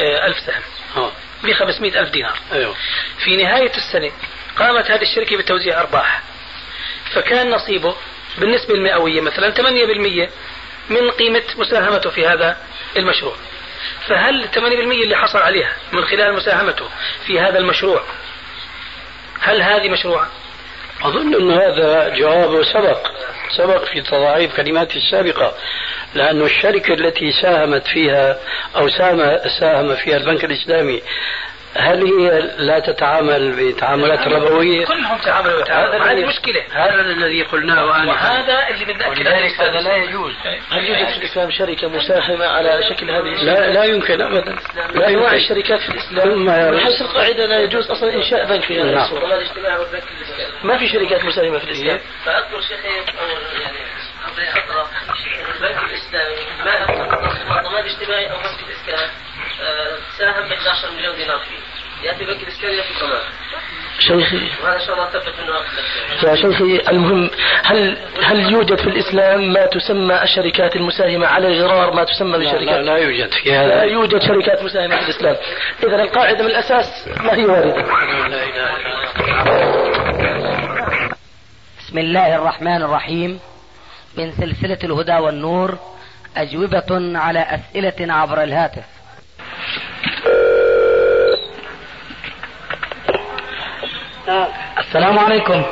ألف 0.00 0.36
سهم. 0.38 1.10
ب 1.44 1.52
500 1.52 2.00
ألف 2.00 2.10
دينار. 2.10 2.38
أيوه. 2.52 2.74
في 3.24 3.36
نهاية 3.36 3.72
السنة 3.76 4.10
قامت 4.56 4.90
هذه 4.90 5.02
الشركة 5.02 5.36
بتوزيع 5.36 5.80
أرباح. 5.80 6.22
فكان 7.14 7.50
نصيبه 7.50 7.96
بالنسبة 8.38 8.74
المئوية 8.74 9.20
مثلا 9.20 9.54
8% 9.54 10.30
من 10.90 11.10
قيمة 11.10 11.44
مساهمته 11.56 12.10
في 12.10 12.26
هذا 12.26 12.56
المشروع. 12.96 13.36
فهل 14.08 14.48
8% 14.54 14.58
اللي 15.04 15.16
حصل 15.16 15.38
عليها 15.38 15.72
من 15.92 16.04
خلال 16.04 16.34
مساهمته 16.34 16.84
في 17.26 17.40
هذا 17.40 17.58
المشروع 17.58 18.02
هل 19.40 19.62
هذه 19.62 19.88
مشروعة؟ 19.88 20.28
أظن 21.02 21.34
أن 21.34 21.50
هذا 21.50 22.08
جوابه 22.08 22.62
سبق 22.62 22.98
سبق 23.56 23.84
في 23.84 24.00
تضاعيف 24.00 24.56
كلماتي 24.56 24.98
السابقة 24.98 25.54
لأن 26.14 26.42
الشركة 26.42 26.94
التي 26.94 27.32
ساهمت 27.32 27.86
فيها 27.86 28.38
أو 28.76 28.88
ساهم 29.60 29.96
فيها 29.96 30.16
البنك 30.16 30.44
الإسلامي 30.44 31.02
هل 31.74 32.04
هي 32.04 32.50
لا 32.56 32.78
تتعامل 32.78 33.72
بتعاملات 33.72 34.28
ربوية؟ 34.28 34.86
كلهم 34.86 35.18
تعاملوا 35.18 35.62
هذا 35.62 36.02
هذه 36.02 36.26
مشكلة. 36.26 36.62
هذا 36.72 37.00
الذي 37.00 37.42
قلناه 37.42 37.96
آنفا. 37.96 38.08
وهذا 38.08 38.68
اللي 38.68 38.84
بدنا 38.84 39.06
هذا 39.58 39.80
لا 39.80 39.96
يجوز. 39.96 40.32
هل 40.70 40.84
يوجد 40.84 41.08
في 41.08 41.18
الإسلام 41.18 41.50
شركة 41.50 41.88
مساهمة 41.88 42.46
على 42.46 42.82
شكل 42.82 43.10
هذه 43.10 43.44
لا 43.44 43.72
لا 43.72 43.84
يمكن 43.84 44.20
أبدا. 44.20 44.56
لا 44.94 45.08
أنواع 45.08 45.34
الشركات 45.34 45.80
في 45.80 45.88
الإسلام؟ 45.88 46.44
من 46.44 46.80
حيث 46.80 47.00
القاعدة 47.00 47.46
لا 47.46 47.60
يجوز 47.60 47.90
أصلا 47.90 48.14
إنشاء 48.14 48.46
بنك 48.46 48.64
في 48.64 48.80
هذه 48.80 48.94
نعم. 48.94 49.04
الصورة 49.04 49.26
ما 50.62 50.78
في 50.78 50.88
شركات 50.88 51.24
مساهمة 51.24 51.58
في 51.58 51.64
الإسلام؟ 51.64 51.98
فأذكر 52.24 52.60
شيخ 52.60 52.84
يعني 52.84 53.78
البنك 55.56 55.90
الإسلامي 55.90 56.36
ما 57.48 57.62
ضمان 57.62 57.84
اجتماعي 57.84 58.30
أو 58.30 58.38
مسك 58.38 58.60
الإسكان 58.68 59.08
ساهم 60.18 60.48
ب 60.48 60.52
11 60.52 60.90
مليون 60.90 61.16
دينار 61.16 61.38
فيه. 61.38 61.57
يأتي 62.02 62.24
يأتي 62.24 62.44
كمان 63.00 63.22
شيخي 63.98 64.50
وهذا 64.62 64.76
إن 64.76 64.80
شاء 64.86 64.94
الله 64.94 65.10
ثبت 65.10 65.34
منه 65.40 66.30
يا 66.30 66.36
شيخي 66.36 66.90
المهم 66.90 67.30
هل 67.64 67.98
هل 68.22 68.52
يوجد 68.52 68.80
في 68.80 68.86
الإسلام 68.86 69.52
ما 69.52 69.66
تسمى 69.66 70.22
الشركات 70.22 70.76
المساهمة 70.76 71.26
على 71.26 71.60
غرار 71.60 71.94
ما 71.94 72.04
تسمى 72.04 72.38
بشركات 72.38 72.60
لا, 72.62 72.82
لا, 72.82 72.82
لا 72.82 72.96
يوجد 72.96 73.32
في 73.32 73.54
هذا. 73.54 73.68
لا 73.68 73.82
يوجد 73.82 74.22
شركات 74.22 74.62
مساهمة 74.62 74.96
في 74.96 75.02
الإسلام. 75.02 75.36
اذا 75.82 76.02
القاعدة 76.02 76.42
من 76.44 76.50
الأساس 76.50 77.08
ما 77.20 77.34
هي 77.34 77.44
واردة؟ 77.44 77.76
لا 77.76 78.44
اله 78.44 78.76
الا 78.76 79.08
بسم 81.78 81.98
الله 81.98 82.36
الرحمن 82.36 82.82
الرحيم. 82.82 83.40
من 84.16 84.32
سلسلة 84.32 84.78
الهدى 84.84 85.16
والنور 85.16 85.78
أجوبة 86.36 87.18
على 87.18 87.40
أسئلة 87.40 88.12
عبر 88.14 88.42
الهاتف. 88.42 88.97
نعم 94.28 94.46
السلام 94.78 95.18
عليكم. 95.18 95.62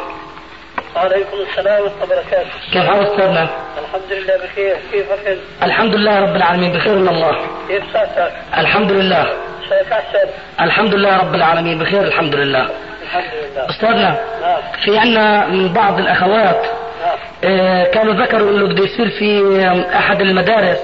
وعليكم 0.96 1.36
السلام 1.50 1.82
ورحمة 1.82 2.04
الله 2.04 2.16
وبركاته. 2.16 2.50
كيف 2.72 2.86
حال 2.86 3.06
أستاذنا؟ 3.06 3.48
الحمد 3.78 4.12
لله 4.12 4.36
بخير. 4.36 4.76
كيفك 4.92 5.26
أنت؟ 5.26 5.38
الحمد 5.62 5.94
لله 5.94 6.20
رب 6.20 6.36
العالمين. 6.36 6.72
بخير 6.72 6.96
من 6.96 7.08
الله؟ 7.08 7.46
كيف 7.68 7.84
صحتك؟ 7.94 8.32
الحمد 8.58 8.92
لله. 8.92 9.24
شايف 9.70 9.92
أحسن؟ 9.92 10.28
الحمد 10.60 10.94
لله 10.94 11.16
رب 11.16 11.34
العالمين. 11.34 11.78
بخير 11.78 12.02
الحمد 12.02 12.34
لله. 12.34 12.70
الحمد 13.02 13.24
لله. 13.34 13.70
أستاذنا 13.70 14.20
نعم. 14.40 14.62
في 14.84 14.98
عندنا 14.98 15.46
من 15.46 15.72
بعض 15.72 15.98
الأخوات 15.98 16.62
نعم. 17.00 17.18
آه 17.44 17.84
كانوا 17.84 18.14
ذكروا 18.14 18.50
إنه 18.50 18.66
بده 18.66 18.84
يصير 18.84 19.10
في 19.10 19.86
أحد 19.96 20.20
المدارس 20.20 20.80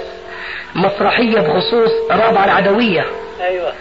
مسرحية 0.75 1.41
بخصوص 1.41 1.91
رابعة 2.11 2.45
العدوية. 2.45 3.07
أيوه. 3.41 3.73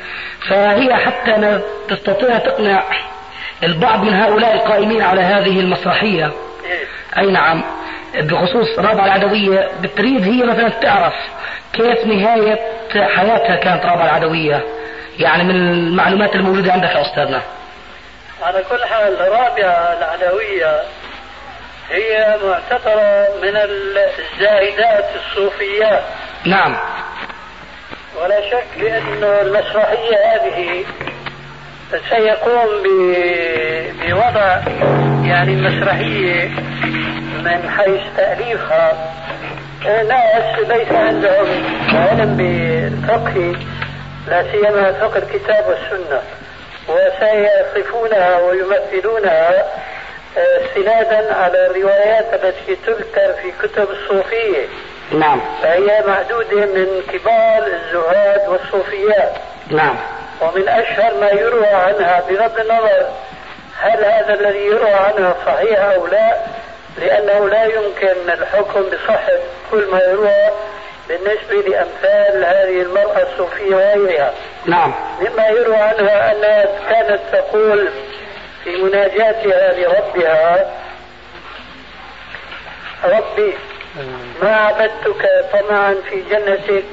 فهي 0.50 0.94
حتى 0.94 1.62
تستطيع 1.90 2.38
تقنع 2.38 2.84
البعض 3.64 4.04
من 4.04 4.14
هؤلاء 4.14 4.54
القائمين 4.54 5.02
على 5.02 5.22
هذه 5.22 5.60
المسرحية. 5.60 6.26
إيه. 6.66 6.86
أي 7.18 7.32
نعم. 7.32 7.64
بخصوص 8.16 8.80
رابعة 8.80 9.06
العدوية 9.06 9.70
بتريد 9.82 10.24
هي 10.24 10.44
مثلا 10.44 10.70
تعرف 10.70 11.14
كيف 11.74 12.06
نهاية 12.06 12.60
حياتها 12.94 13.56
كانت 13.56 13.86
رابعة 13.86 14.06
العدوية. 14.06 14.64
يعني 15.20 15.44
من 15.44 15.56
المعلومات 15.56 16.36
الموجودة 16.36 16.74
عندك 16.74 16.90
يا 16.90 17.02
أستاذنا. 17.02 17.42
على 18.44 18.64
كل 18.70 18.86
حال 18.86 19.20
رابعة 19.20 19.98
العدوية 19.98 20.82
هي 21.90 22.38
معتبرة 22.44 23.28
من 23.42 23.58
الزاهدات 23.58 25.06
الصوفيات. 25.16 26.04
نعم. 26.46 26.78
ولا 28.22 28.50
شك 28.50 28.68
بأن 28.80 29.24
المسرحية 29.24 30.18
هذه 30.36 30.86
سيقوم 32.10 32.84
بوضع 34.02 34.60
يعني 35.24 35.56
مسرحية 35.56 36.50
من 37.44 37.70
حيث 37.70 38.02
تأليفها. 38.18 39.14
ناس 39.86 40.60
ليس 40.60 40.92
عندهم 40.92 41.48
علم 41.94 42.38
بالفقه 42.38 43.56
لا 44.28 44.52
سيما 44.52 44.92
فقه 44.92 45.18
الكتاب 45.18 45.66
والسنة. 45.68 46.22
وسيصفونها 46.88 48.40
ويمثلونها 48.40 49.66
استنادا 50.38 51.34
على 51.34 51.66
الروايات 51.66 52.34
التي 52.34 52.76
تذكر 52.76 53.34
في 53.42 53.68
كتب 53.68 53.88
الصوفية. 53.90 54.68
نعم. 55.20 55.42
فهي 55.62 56.04
معدودة 56.08 56.66
من 56.66 56.88
كبار 57.12 57.68
الزهاد 57.68 58.42
والصوفيات. 58.48 59.34
نعم. 59.70 59.96
ومن 60.42 60.70
أشهر 60.70 61.14
ما 61.22 61.30
يروى 61.30 61.68
عنها 61.68 62.24
بغض 62.30 62.60
النظر 62.60 63.06
هل 63.80 64.06
هذا 64.06 64.34
الذي 64.34 64.66
يروى 64.66 64.94
عنها 64.94 65.36
صحيح 65.46 65.80
أو 65.80 66.08
لا 66.08 66.38
لأنه 66.98 67.50
لا 67.50 67.64
يمكن 67.64 68.30
الحكم 68.30 68.82
بصحة 68.82 69.32
كل 69.72 69.88
ما 69.92 70.00
يروى 70.00 70.50
بالنسبة 71.08 71.70
لأمثال 71.70 72.46
هذه 72.46 72.82
المرأة 72.82 73.28
الصوفية 73.32 73.76
وغيرها. 73.76 74.34
نعم. 74.66 74.94
مما 75.20 75.48
يروى 75.48 75.76
عنها 75.76 76.32
أنها 76.32 76.66
كانت 76.90 77.20
تقول 77.32 77.90
في 78.64 78.84
مناجاتها 78.84 79.74
لربها 79.74 80.72
ربي 83.04 83.54
ما 84.42 84.56
عبدتك 84.56 85.46
طمعا 85.54 85.96
في 86.10 86.22
جنتك 86.30 86.86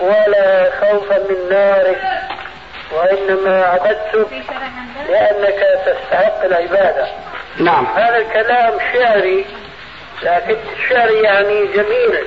ولا 0.00 0.70
خوفا 0.80 1.18
من 1.18 1.48
نارك 1.50 2.02
وإنما 2.92 3.64
عبدتك 3.64 4.44
لأنك 5.08 5.66
تستحق 5.86 6.44
العبادة. 6.44 7.06
نعم. 7.58 7.86
هذا 7.86 8.16
الكلام 8.16 8.78
شعري 8.92 9.46
لكن 10.22 10.56
الشعر 10.76 11.10
يعني 11.10 11.66
جميل. 11.66 12.24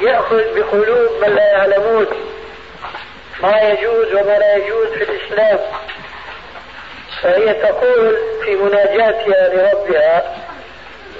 يأخذ 0.00 0.54
بقلوب 0.54 1.10
من 1.22 1.34
لا 1.34 1.52
يعلمون 1.52 2.06
ما 3.42 3.60
يجوز 3.60 4.14
وما 4.14 4.38
لا 4.38 4.56
يجوز 4.56 4.88
في 4.88 5.02
الإسلام. 5.02 5.58
فهي 7.22 7.54
تقول 7.54 8.16
في 8.44 8.54
مناجاتها 8.54 9.48
لربها 9.48 10.36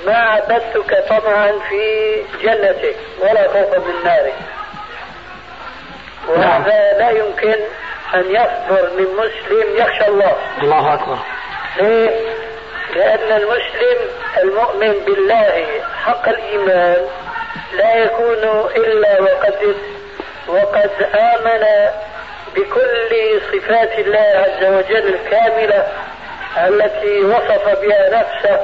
ما 0.06 0.16
عبدتك 0.16 1.04
طمعا 1.08 1.52
في 1.68 2.14
جنتك 2.42 2.96
ولا 3.20 3.48
خوفا 3.48 3.78
من 3.78 4.04
نارك. 4.04 4.34
وهذا 6.28 6.98
لا 6.98 7.10
يمكن 7.10 7.56
أن 8.14 8.24
يصدر 8.30 8.90
من 8.96 9.06
مسلم 9.16 9.76
يخشى 9.76 10.08
الله. 10.08 10.36
الله 10.62 10.94
أكبر. 10.94 11.18
ليه؟ 11.80 12.10
لأن 12.94 13.32
المسلم 13.42 13.98
المؤمن 14.42 14.92
بالله 15.06 15.66
حق 16.04 16.28
الإيمان 16.28 16.96
لا 17.74 17.94
يكون 17.94 18.70
إلا 18.76 19.22
وقد 19.22 19.76
وقد 20.48 20.90
آمن 21.14 21.88
بكل 22.56 23.40
صفات 23.52 23.98
الله 23.98 24.18
عز 24.18 24.64
وجل 24.64 25.14
الكاملة 25.14 25.88
التي 26.56 27.20
وصف 27.20 27.80
بها 27.80 28.08
نفسه 28.08 28.60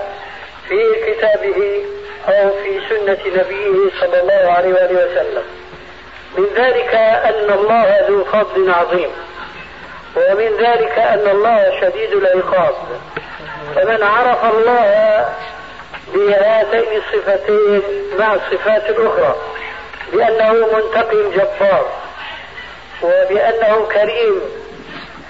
في 0.69 0.81
كتابه 1.07 1.85
أو 2.29 2.51
في 2.51 2.81
سنة 2.89 3.19
نبيه 3.27 3.91
صلى 4.01 4.21
الله 4.21 4.53
عليه 4.53 4.75
وآله 4.75 4.95
وسلم. 4.95 5.45
من 6.39 6.47
ذلك 6.57 6.95
أن 6.95 7.53
الله 7.53 8.07
ذو 8.09 8.25
فضل 8.25 8.71
عظيم. 8.71 9.11
ومن 10.17 10.57
ذلك 10.57 10.99
أن 10.99 11.29
الله 11.31 11.81
شديد 11.81 12.13
العقاب. 12.13 12.75
فمن 13.75 14.03
عرف 14.03 14.45
الله 14.55 15.29
بهاتين 16.15 17.03
الصفتين 17.03 17.83
مع 18.19 18.35
الصفات 18.35 18.91
الأخرى 18.91 19.37
بأنه 20.13 20.53
منتقم 20.53 21.31
جبار 21.31 21.87
وبأنه 23.03 23.89
كريم 23.93 24.41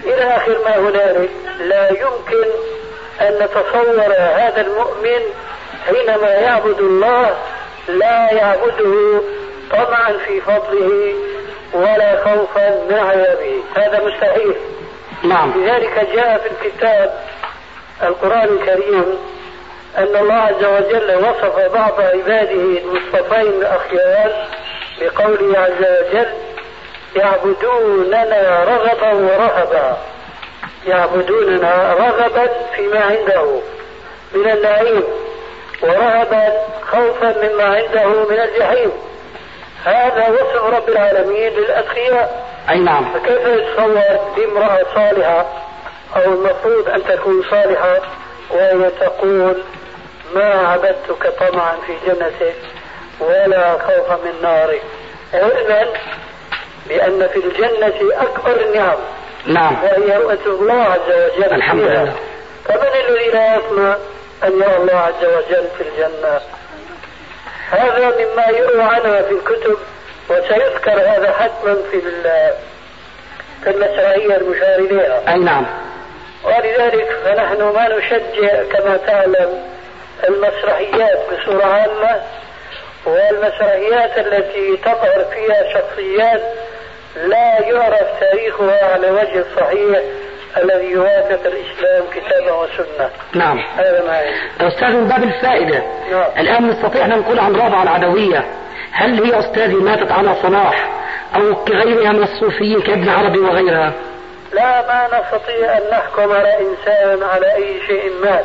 إلى 0.04 0.36
آخر 0.36 0.58
ما 0.64 0.76
هنالك 0.76 1.30
لا 1.60 1.88
يمكن 1.90 2.48
أن 3.20 3.38
نتصور 3.42 4.12
هذا 4.18 4.60
المؤمن 4.60 5.20
حينما 5.86 6.28
يعبد 6.28 6.80
الله 6.80 7.36
لا 7.88 8.32
يعبده 8.32 9.20
طمعا 9.70 10.12
في 10.26 10.40
فضله 10.40 11.14
ولا 11.74 12.16
خوفا 12.24 12.70
من 12.90 12.98
عذابه. 12.98 13.62
هذا 13.76 14.00
مستحيل. 14.04 14.54
نعم. 15.24 15.52
لذلك 15.64 16.08
جاء 16.14 16.38
في 16.38 16.66
الكتاب 16.66 17.20
القرآن 18.02 18.48
الكريم 18.48 19.18
أن 19.98 20.16
الله 20.16 20.34
عز 20.34 20.64
وجل 20.64 21.16
وصف 21.16 21.72
بعض 21.74 22.00
عباده 22.00 22.52
المصطفين 22.52 23.52
الأخيار 23.52 24.48
بقوله 25.00 25.58
عز 25.58 25.78
وجل 25.80 26.26
يعبدوننا 27.16 28.64
رغبا 28.64 29.12
ورهبا. 29.12 29.96
يعبدوننا 30.86 31.94
رغبا 31.94 32.48
فيما 32.76 33.00
عنده 33.00 33.60
من 34.34 34.50
النعيم 34.50 35.04
ورهبا 35.82 36.52
خوفا 36.90 37.34
مما 37.42 37.64
عنده 37.64 38.06
من 38.06 38.40
الجحيم. 38.40 38.92
هذا 39.84 40.28
وصف 40.28 40.64
رب 40.64 40.88
العالمين 40.88 41.52
للأتقياء 41.52 42.46
أي 42.70 42.78
نعم. 42.78 43.12
فكيف 43.14 43.46
يتصور 43.46 44.18
بامرأة 44.36 44.86
صالحة 44.94 45.46
أو 46.16 46.32
المفروض 46.32 46.88
أن 46.88 47.04
تكون 47.04 47.42
صالحة 47.50 48.00
وهي 48.50 48.90
تقول 48.90 49.62
ما 50.34 50.68
عبدتك 50.68 51.32
طمعا 51.40 51.76
في 51.86 51.92
جنتك 52.06 52.54
ولا 53.20 53.72
خوفا 53.72 54.18
من 54.24 54.42
نارك؟ 54.42 54.82
علما 55.34 55.86
بأن 56.88 57.28
في 57.28 57.36
الجنة 57.36 58.22
أكبر 58.22 58.60
النعم 58.60 58.98
نعم. 59.46 59.76
وهي 59.84 60.16
رؤية 60.16 60.46
الله 60.46 60.82
عز 60.82 61.08
وجل 61.08 61.54
الحمد. 61.54 61.82
لله. 61.82 62.12
فمن 62.64 62.88
الذي 63.08 63.30
لا 63.30 63.56
يطمع 63.56 63.96
أن 64.44 64.52
يرى 64.52 64.76
الله 64.76 64.96
عز 64.96 65.24
وجل 65.24 65.68
في 65.78 65.84
الجنة؟ 65.88 66.40
هذا 67.70 68.08
مما 68.08 68.58
يروى 68.58 68.82
عنها 68.82 69.22
في 69.22 69.32
الكتب 69.32 69.78
وسيذكر 70.30 70.92
هذا 70.92 71.32
حتما 71.32 71.76
في 71.90 72.00
في 73.64 73.70
المسرحية 73.70 74.36
المشار 74.36 74.78
إليها 74.78 75.22
أي 75.28 75.38
نعم. 75.38 75.66
ولذلك 76.44 77.16
فنحن 77.24 77.62
ما 77.62 77.88
نشجع 77.88 78.62
كما 78.72 78.96
تعلم 78.96 79.62
المسرحيات 80.28 81.18
بصورة 81.32 81.64
عامة 81.64 82.22
والمسرحيات 83.06 84.18
التي 84.18 84.76
تظهر 84.76 85.24
فيها 85.24 85.72
شخصيات 85.72 86.42
لا 87.16 87.60
يعرف 87.60 88.20
تاريخها 88.20 88.92
على 88.92 89.10
وجه 89.10 89.44
الصحيح 89.50 90.00
الذي 90.56 90.90
يوافق 90.90 91.40
الإسلام 91.46 92.04
كتابا 92.14 92.52
وسنة. 92.52 93.10
نعم. 93.34 93.58
هذا 93.76 94.04
ما 94.06 94.68
أستاذ 94.68 94.88
من 94.88 95.08
باب 95.08 95.22
الفائدة. 95.22 95.82
نعم. 96.10 96.30
الآن 96.38 96.70
نستطيع 96.70 97.04
أن 97.04 97.18
نقول 97.18 97.38
عن 97.38 97.56
رابعة 97.56 97.82
العدوية. 97.82 98.44
هل 98.92 99.24
هي 99.24 99.38
أستاذي 99.38 99.74
ماتت 99.74 100.12
على 100.12 100.34
صلاح 100.42 100.90
أو 101.36 101.64
كغيرها 101.64 102.12
من 102.12 102.22
الصوفيين 102.22 102.80
كابن 102.80 103.08
عربي 103.08 103.38
وغيرها؟ 103.38 103.92
لا 104.52 104.86
ما 104.86 105.06
نستطيع 105.06 105.78
أن 105.78 105.82
نحكم 105.90 106.32
على 106.32 106.58
إنسان 106.60 107.22
على 107.22 107.54
أي 107.54 107.80
شيء 107.86 108.12
مات. 108.24 108.44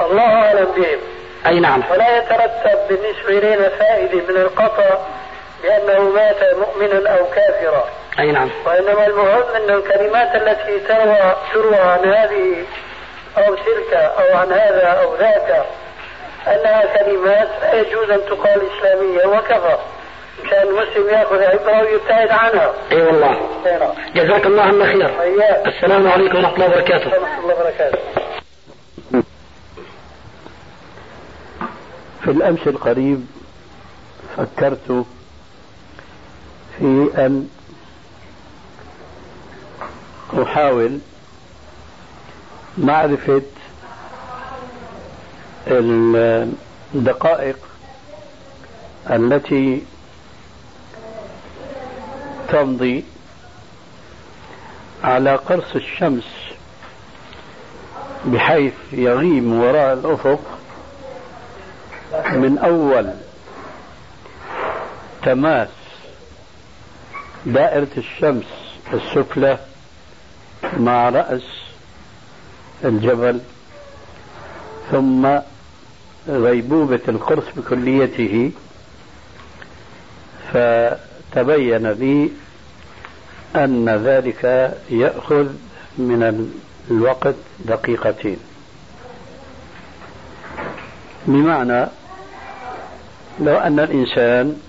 الله 0.00 0.22
أعلم 0.22 0.68
بهم. 0.76 0.98
أي 1.46 1.60
نعم. 1.60 1.82
ولا 1.90 2.18
يترتب 2.18 2.78
بالنسبة 2.88 3.38
إلينا 3.38 3.68
فائدة 3.68 4.22
من 4.28 4.36
القطع 4.36 4.98
بأنه 5.62 6.10
مات 6.10 6.54
مؤمنا 6.54 7.10
أو 7.18 7.24
كافرا 7.24 7.88
أي 8.18 8.32
نعم. 8.32 8.50
وإنما 8.66 9.06
المهم 9.06 9.42
أن 9.56 9.70
الكلمات 9.70 10.34
التي 10.34 10.80
تروى 10.80 11.36
تروى 11.52 11.76
عن 11.76 12.04
هذه 12.04 12.64
أو 13.38 13.54
تلك 13.54 13.92
أو 13.94 14.36
عن 14.36 14.52
هذا 14.52 14.86
أو 14.86 15.16
ذاك 15.16 15.66
أنها 16.46 16.96
كلمات 16.96 17.48
لا 17.62 17.74
يجوز 17.74 18.10
أن 18.10 18.20
تقال 18.26 18.62
إسلامية 18.78 19.26
وكفى 19.26 19.76
مشان 20.44 20.62
المسلم 20.62 21.08
يأخذ 21.08 21.42
عبرة 21.42 21.82
ويبتعد 21.82 22.28
عنها. 22.30 22.72
أي 22.92 23.02
والله. 23.02 23.30
أي 23.66 23.78
نعم. 23.78 23.92
جزاك 24.14 24.46
الله 24.46 24.62
عنا 24.62 24.84
خير. 24.84 25.10
وإياك. 25.18 25.66
السلام 25.66 26.08
عليكم 26.08 26.36
ورحمة 26.38 26.54
الله 26.54 26.66
وبركاته. 26.66 27.06
ورحمة 27.06 27.38
الله 27.38 27.54
وبركاته. 27.54 27.98
في 32.24 32.30
الأمس 32.30 32.66
القريب 32.66 33.26
فكرت 34.36 35.04
في 36.80 37.10
أن 37.26 37.48
أحاول 40.42 40.98
معرفة 42.78 43.42
الدقائق 46.94 47.56
التي 49.10 49.82
تمضي 52.48 53.04
على 55.04 55.36
قرص 55.36 55.74
الشمس 55.74 56.24
بحيث 58.24 58.74
يغيم 58.92 59.60
وراء 59.60 59.92
الأفق 59.92 60.40
من 62.32 62.58
أول 62.58 63.14
تماس 65.22 65.68
دائرة 67.46 67.88
الشمس 67.96 68.44
السفلى 68.92 69.58
مع 70.76 71.08
رأس 71.08 71.42
الجبل 72.84 73.40
ثم 74.90 75.28
غيبوبة 76.28 77.00
القرص 77.08 77.44
بكليته 77.56 78.50
فتبين 80.52 81.86
لي 81.86 82.30
أن 83.56 83.88
ذلك 83.88 84.44
يأخذ 84.90 85.46
من 85.98 86.50
الوقت 86.90 87.34
دقيقتين. 87.58 88.36
بمعنى 91.26 91.86
لو 93.40 93.56
أن 93.56 93.80
الإنسان 93.80 94.60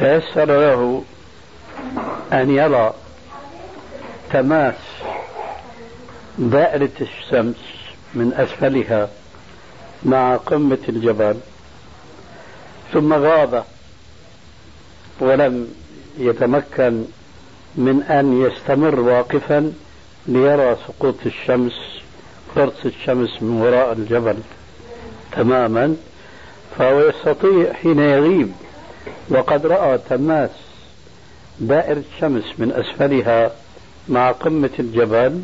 تيسر 0.00 0.44
له 0.44 1.02
أن 2.32 2.50
يرى 2.50 2.94
تماس 4.32 4.74
دائرة 6.38 6.90
الشمس 7.00 7.56
من 8.14 8.32
أسفلها 8.32 9.08
مع 10.02 10.36
قمة 10.36 10.78
الجبل 10.88 11.36
ثم 12.92 13.12
غاب 13.12 13.64
ولم 15.20 15.68
يتمكن 16.18 17.04
من 17.76 18.02
أن 18.02 18.42
يستمر 18.42 19.00
واقفا 19.00 19.72
ليرى 20.26 20.76
سقوط 20.86 21.14
الشمس 21.26 21.72
قرص 22.56 22.84
الشمس 22.84 23.42
من 23.42 23.60
وراء 23.62 23.92
الجبل 23.92 24.36
تماما 25.32 25.96
فهو 26.78 27.08
يستطيع 27.08 27.72
حين 27.72 27.98
يغيب 27.98 28.52
وقد 29.30 29.66
رأى 29.66 29.98
تماس 29.98 30.50
دائرة 31.60 32.02
الشمس 32.14 32.44
من 32.58 32.72
أسفلها 32.72 33.50
مع 34.08 34.30
قمة 34.30 34.70
الجبل 34.78 35.42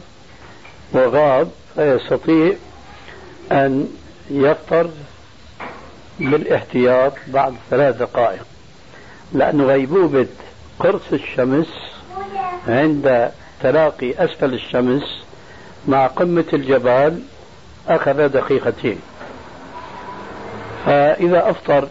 وغاب 0.93 1.51
فيستطيع 1.75 2.53
أن 3.53 3.89
يفطر 4.31 4.91
بالاحتياط 6.19 7.13
بعد 7.27 7.55
ثلاث 7.71 7.97
دقائق. 7.97 8.47
لأن 9.33 9.61
غيبوبة 9.61 10.27
قرص 10.79 11.13
الشمس 11.13 11.69
عند 12.69 13.31
تلاقي 13.63 14.25
أسفل 14.25 14.55
الشمس 14.55 15.03
مع 15.89 16.07
قمة 16.07 16.45
الجبال 16.53 17.23
أخذ 17.89 18.29
دقيقتين. 18.29 19.01
فإذا 20.87 21.51
أفطر 21.51 21.89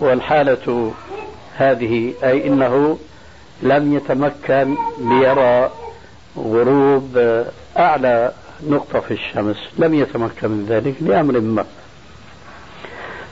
والحالة 0.00 0.92
هذه 1.56 2.12
أي 2.24 2.46
أنه 2.46 2.98
لم 3.62 3.96
يتمكن 3.96 4.76
ليرى 5.00 5.70
غروب 6.36 7.44
أعلى 7.78 8.32
نقطة 8.68 9.00
في 9.00 9.10
الشمس 9.10 9.56
لم 9.78 9.94
يتمكن 9.94 10.50
من 10.50 10.66
ذلك 10.68 10.94
لأمر 11.00 11.40
ما. 11.40 11.64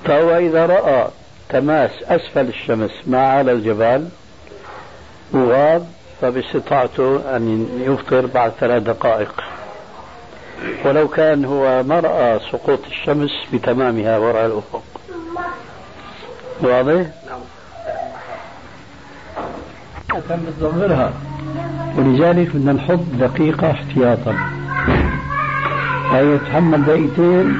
فهو 0.05 0.37
إذا 0.37 0.67
رأى 0.67 1.09
تماس 1.49 1.91
أسفل 2.03 2.49
الشمس 2.49 2.91
مع 3.07 3.19
على 3.19 3.53
الجبال 3.53 4.09
وغاب 5.33 5.87
فباستطاعته 6.21 7.37
أن 7.37 7.69
يفطر 7.87 8.27
بعد 8.27 8.53
ثلاث 8.61 8.83
دقائق. 8.83 9.45
ولو 10.85 11.09
كان 11.09 11.45
هو 11.45 11.83
ما 11.83 12.01
رأى 12.01 12.41
سقوط 12.53 12.81
الشمس 12.87 13.31
بتمامها 13.53 14.19
وراء 14.19 14.47
الأفق. 14.47 14.83
واضح؟ 16.63 17.07
كان 20.29 20.41
بتظهرها 20.49 21.13
ولذلك 21.97 22.57
بدنا 22.57 22.73
نحط 22.73 23.01
دقيقة 23.21 23.71
احتياطا. 23.71 24.35
أي 26.15 26.27
يتحمل 26.27 26.85
دقيقتين 26.85 27.57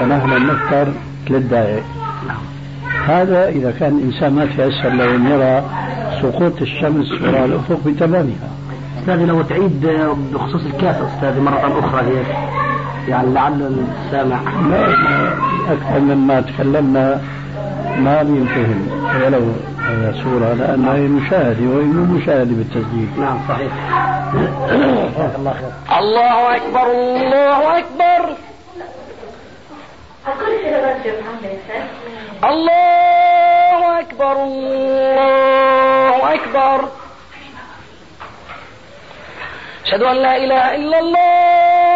ونحن 0.00 0.46
نفطر 0.46 0.92
ثلاث 1.28 1.42
دقائق. 1.42 1.82
هذا 3.06 3.48
إذا 3.48 3.70
كان 3.70 3.98
الإنسان 3.98 4.32
ما 4.32 4.46
تيسر 4.46 4.88
له 4.88 5.14
أن 5.14 5.26
يرى 5.26 5.64
سقوط 6.22 6.62
الشمس 6.62 7.12
وراء 7.22 7.44
الأفق 7.44 7.80
بتمامها. 7.86 8.48
أستاذ 9.00 9.24
لو 9.24 9.42
تعيد 9.42 9.86
بخصوص 10.32 10.62
الكاس 10.64 10.96
أستاذ 10.96 11.40
مرة 11.40 11.78
أخرى 11.78 12.06
هي 12.06 12.22
يعني 13.08 13.34
لعل 13.34 13.86
السامع. 14.06 14.40
أكثر 15.68 16.00
مما 16.00 16.40
تكلمنا 16.40 17.20
ما 17.98 18.22
بينفهم 18.22 18.88
ولو 19.24 19.52
صورة 20.22 20.54
لأنها 20.54 20.94
مشاهدة 20.94 21.66
وهي 21.66 21.84
مشاهدة 21.84 22.54
بالتسجيل 22.54 23.08
نعم 23.18 23.38
صحيح. 23.48 23.72
الله 25.36 25.52
خير. 25.52 25.98
الله 25.98 26.56
أكبر 26.56 26.86
الله 26.92 27.78
أكبر. 27.78 28.36
الله 32.44 34.00
أكبر 34.00 34.44
الله 34.44 36.34
أكبر. 36.34 36.88
أشهد 39.86 40.02
أن 40.02 40.16
لا 40.16 40.36
إله 40.36 40.74
إلا 40.74 40.98
الله. 40.98 41.95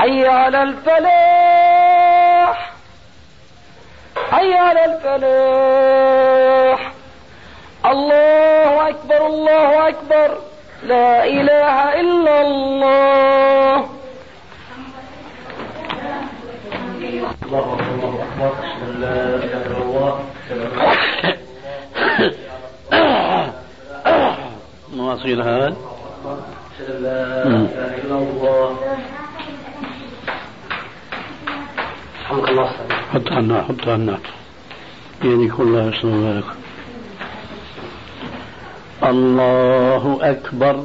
حي 0.00 0.26
على 0.26 0.62
الفلاح. 0.62 2.56
حي 4.30 4.54
على 4.54 4.84
الفلاح. 4.84 6.80
الله 7.86 8.88
أكبر 8.88 9.26
الله 9.26 9.88
أكبر. 9.88 10.38
لا 10.82 11.24
إله 11.24 12.00
إلا 12.00 12.40
الله. 12.40 13.88
الله 17.44 17.66
أكبر 17.74 18.08
الله 18.08 18.52
لا 19.04 19.20
إله 19.44 19.66
إلا 19.66 19.78
الله 19.84 20.14
نواصل 24.96 25.40
هذا 25.42 25.68
أشهد 26.70 26.88
أن 26.90 27.02
لا 27.02 27.42
إله 27.42 27.90
إلا 28.00 28.16
الله. 28.24 28.68
رحمك 32.30 32.48
الله 32.48 32.70
أستاذ 32.70 32.92
حط 33.12 33.32
عنا 33.32 33.62
حط 33.62 33.88
عنا. 33.88 34.18
بيدك 35.22 35.60
الله 35.60 35.88
يسلم 35.88 36.22
بارك 36.22 36.44
الله 39.02 40.18
أكبر. 40.22 40.84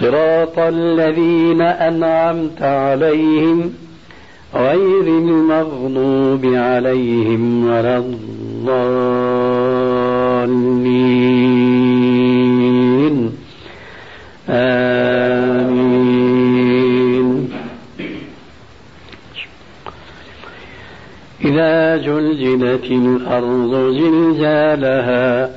صراط 0.00 0.58
الذين 0.58 1.60
أنعمت 1.62 2.62
عليهم 2.62 3.72
غير 4.54 5.02
المغضوب 5.02 6.46
عليهم 6.54 7.64
ولا 7.68 7.96
الضالين. 7.98 8.28
آمين. 14.50 15.08
إذا 21.44 21.96
زلزلت 21.96 22.84
الأرض 22.84 23.72
زلزالها 24.00 25.50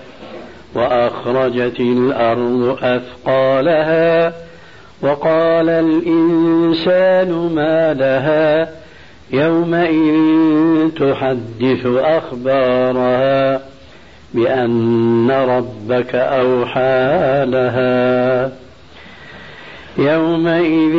وأخرجت 1.25 1.79
الأرض 1.79 2.77
أثقالها 2.83 4.33
وقال 5.01 5.69
الإنسان 5.69 7.51
ما 7.55 7.93
لها 7.93 8.69
يومئذ 9.33 10.89
تحدث 10.89 11.85
أخبارها 11.85 13.61
بأن 14.33 15.31
ربك 15.31 16.15
أوحى 16.15 17.45
لها 17.45 18.51
يومئذ 19.97 20.95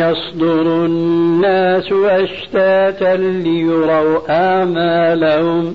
يصدر 0.00 0.84
الناس 0.84 1.92
أشتاتا 1.92 3.16
ليروا 3.16 4.18
أعمالهم 4.30 5.74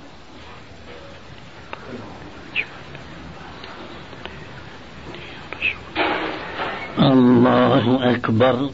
الله 6.99 8.15
أكبر. 8.15 8.69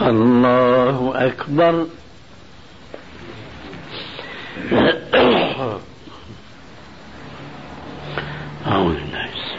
الله 0.00 1.12
أكبر. 1.26 1.86
أعوذ 8.66 8.94
بالله 8.94 9.24
السميع 9.24 9.58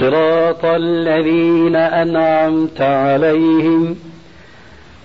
صراط 0.00 0.64
الذين 0.64 1.76
أنعمت 1.76 2.80
عليهم 2.80 3.96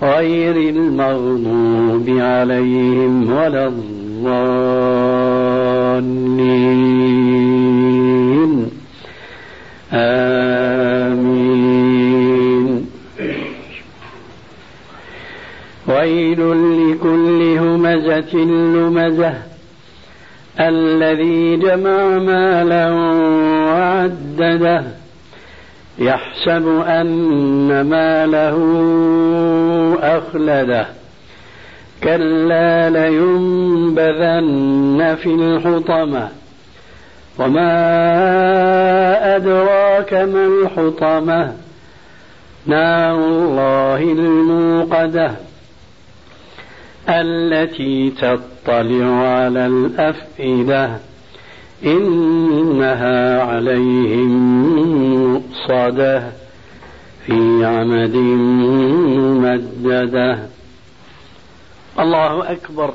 غير 0.04 0.56
المغضوب 0.56 2.10
عليهم 2.10 3.32
ولا 3.34 3.68
الضالين. 3.68 3.92
آمين. 9.94 11.32
ويل 15.88 16.40
لكل 16.92 17.58
همزة 17.58 18.36
لمزة. 18.36 19.34
الذي 20.60 21.58
جمع 21.58 22.18
مالا 22.18 22.90
وعدده 24.40 24.84
يحسب 26.00 26.84
أن 26.88 27.82
ماله 27.82 28.58
أخلده. 30.02 30.86
كلا 32.04 32.90
لينبذن 32.90 33.98
في 35.24 35.30
الحطمة. 35.30 36.30
وما 37.40 37.72
أدراك 39.36 40.14
ما 40.14 40.46
الحطمة. 40.46 41.54
نار 42.66 43.16
الله 43.16 44.04
الموقدة. 44.04 45.32
التي 47.10 48.10
تطلع 48.10 49.06
على 49.28 49.66
الأفئدة. 49.66 51.11
إنها 51.84 53.44
عليهم 53.44 54.32
مؤصدة 55.34 56.32
في 57.26 57.66
عمد 57.66 58.16
ممددة. 59.16 60.50
الله 62.00 62.52
أكبر. 62.52 62.94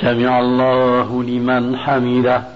سمع 0.00 0.40
الله 0.40 1.22
لمن 1.22 1.76
حمده. 1.76 2.55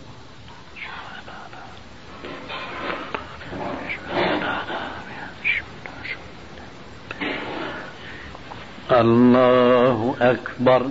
الله 9.01 10.15
أكبر. 10.21 10.85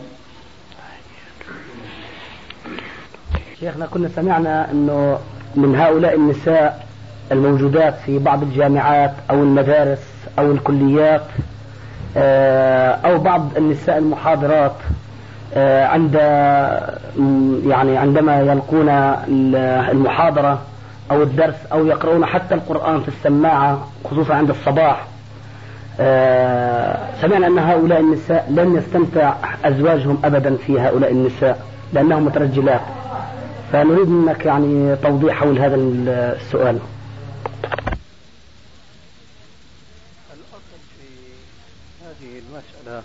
شيخنا 3.61 3.87
كنا 3.87 4.09
سمعنا 4.09 4.71
أنه 4.71 5.19
من 5.55 5.77
هؤلاء 5.77 6.15
النساء 6.15 6.87
الموجودات 7.33 7.95
في 8.07 8.19
بعض 8.19 8.43
الجامعات 8.43 9.15
أو 9.31 9.43
المدارس 9.43 9.99
أو 10.39 10.53
الكليات 10.53 11.27
آه، 12.17 12.91
أو 12.91 13.19
بعض 13.19 13.57
النساء 13.57 13.99
المحاضرات 13.99 14.77
آه، 15.55 15.87
عند 15.87 16.15
يعني 17.67 17.97
عندما 17.99 18.41
يلقون 18.41 18.89
المحاضرة 19.91 20.63
أو 21.11 21.23
الدرس 21.23 21.57
أو 21.73 21.87
يقرؤون 21.87 22.27
حتى 22.27 22.55
القرآن 22.55 23.01
في 23.03 23.09
السماعة 23.09 23.89
خصوصا 24.11 24.35
عند 24.35 24.51
الصباح 24.51 25.05
آه، 26.01 26.99
سمعنا 27.21 27.47
أن 27.47 27.59
هؤلاء 27.59 28.01
النساء 28.01 28.47
لن 28.51 28.77
يستمتع 28.77 29.35
أزواجهم 29.65 30.21
أبدا 30.25 30.57
في 30.57 30.81
هؤلاء 30.81 31.13
النساء 31.13 31.67
لأنهم 31.93 32.25
مترجلات. 32.25 32.81
فنريد 33.73 34.09
منك 34.09 34.47
يعني 34.47 34.97
توضيح 34.97 35.35
حول 35.35 35.59
هذا 35.59 35.77
السؤال. 35.77 36.79
الأصل 40.33 40.79
في 40.99 41.07
هذه 42.05 42.43
المسألة 42.43 43.03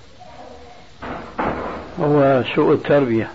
هو 2.02 2.44
سوء 2.56 2.74
التربية. 2.74 3.30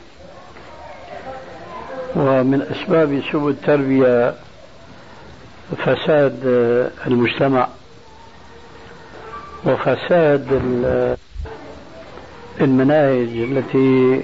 ومن 2.17 2.63
أسباب 2.63 3.23
سوء 3.33 3.51
التربية 3.51 4.35
فساد 5.79 6.41
المجتمع. 7.07 7.69
وفساد 9.67 10.47
المناهج 12.61 13.29
التي 13.29 14.23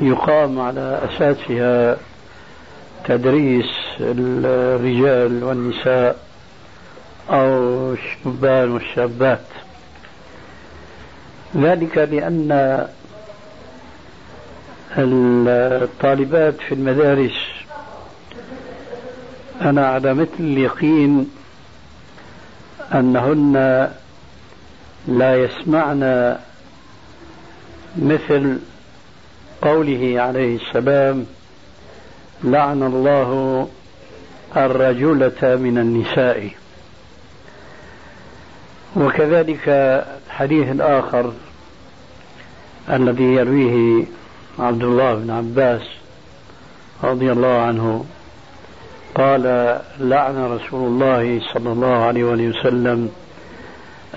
يقام 0.00 0.60
على 0.60 1.00
أساسها 1.08 1.96
تدريس 3.04 3.66
الرجال 4.00 5.44
والنساء 5.44 6.16
أو 7.30 7.92
الشبان 7.92 8.70
والشابات. 8.70 9.44
ذلك 11.56 11.98
لأن 11.98 12.86
الطالبات 15.82 16.54
في 16.68 16.74
المدارس 16.74 17.36
أنا 19.60 19.86
على 19.86 20.14
مثل 20.14 20.30
اليقين 20.40 21.30
أنهن 22.94 23.88
لا 25.08 25.34
يسمعن 25.36 26.36
مثل 27.96 28.58
قوله 29.62 30.14
عليه 30.20 30.56
السلام 30.56 31.26
لعن 32.44 32.82
الله 32.82 33.68
الرجلة 34.56 35.56
من 35.56 35.78
النساء. 35.78 36.50
وكذلك 38.96 39.68
الحديث 40.26 40.68
الآخر 40.70 41.32
الذي 42.90 43.24
يرويه 43.24 44.04
عبد 44.58 44.82
الله 44.82 45.14
بن 45.14 45.30
عباس 45.30 45.82
رضي 47.02 47.32
الله 47.32 47.58
عنه 47.60 48.04
قال 49.14 49.42
لعن 50.00 50.44
رسول 50.44 50.86
الله 50.88 51.40
صلى 51.54 51.72
الله 51.72 51.96
عليه 52.04 52.24
وسلم 52.24 53.10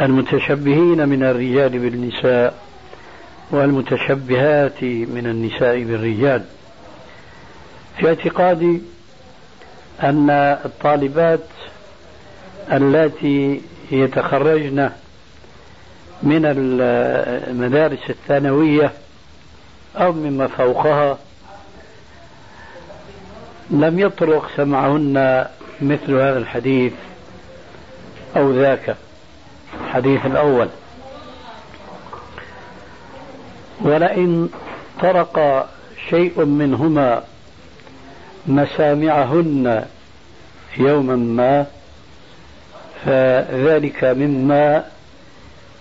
المتشبهين 0.02 1.10
من 1.10 1.24
الرجال 1.24 1.70
بالنساء 1.70 2.58
والمتشبهات 3.52 4.84
من 4.84 5.24
النساء 5.26 5.84
بالرجال. 5.84 6.44
في 7.98 8.08
اعتقادي 8.08 8.82
أن 10.04 10.30
الطالبات 10.66 11.46
اللاتي 12.72 13.62
يتخرجن 13.92 14.90
من 16.24 16.42
المدارس 17.50 18.10
الثانوية 18.10 18.92
أو 19.96 20.12
مما 20.14 20.48
فوقها 20.48 21.18
لم 23.70 24.00
يطرق 24.00 24.50
سمعهن 24.58 25.46
مثل 25.82 26.14
هذا 26.14 26.38
الحديث 26.38 26.94
أو 28.36 28.52
ذاك. 28.52 28.96
الحديث 29.86 30.26
الأول. 30.26 30.68
ولئن 33.82 34.50
طرق 35.02 35.68
شيء 36.10 36.46
منهما 36.46 37.24
مسامعهن 38.48 39.86
يوما 40.78 41.16
ما 41.16 41.66
فذلك 43.06 44.04
مما 44.04 44.84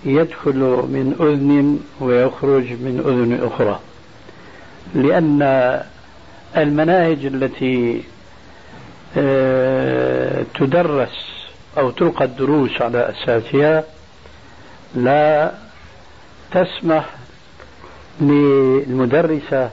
يدخل 0.05 0.55
من 0.88 1.16
أذن 1.20 1.80
ويخرج 2.01 2.64
من 2.64 3.03
أذن 3.07 3.47
أخرى. 3.47 3.80
لأن 4.94 5.42
المناهج 6.57 7.26
التي 7.26 8.03
آه، 9.18 10.44
تدرس 10.55 11.36
أو 11.79 11.91
تلقى 11.91 12.24
الدروس 12.24 12.83
على 12.83 13.11
أساسها 13.11 13.85
لا 14.95 15.53
تسمح 16.53 17.05
للمدرسة 18.20 19.70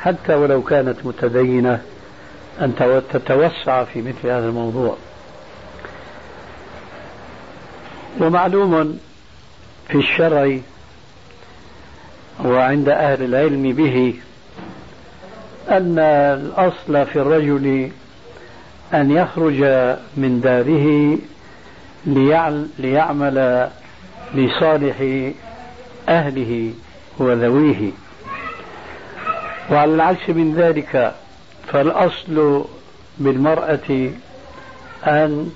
حتى 0.00 0.34
ولو 0.34 0.62
كانت 0.62 0.96
متدينة 1.04 1.82
أن 2.60 3.00
تتوسع 3.12 3.84
في 3.84 4.02
مثل 4.02 4.28
هذا 4.28 4.46
الموضوع. 4.48 4.96
ومعلوم 8.20 8.98
في 9.88 9.98
الشرع 9.98 10.58
وعند 12.44 12.88
أهل 12.88 13.24
العلم 13.24 13.72
به 13.72 14.14
أن 15.70 15.98
الأصل 15.98 17.06
في 17.06 17.16
الرجل 17.16 17.90
أن 18.94 19.10
يخرج 19.10 19.64
من 20.16 20.40
داره 20.40 21.18
ليعمل 22.78 23.68
لصالح 24.34 25.30
أهله 26.08 26.72
وذويه. 27.18 27.90
وعلى 29.70 29.94
العكس 29.94 30.28
من 30.28 30.54
ذلك 30.54 31.14
فالأصل 31.66 32.64
بالمرأة 33.18 34.10
أن 35.06 35.50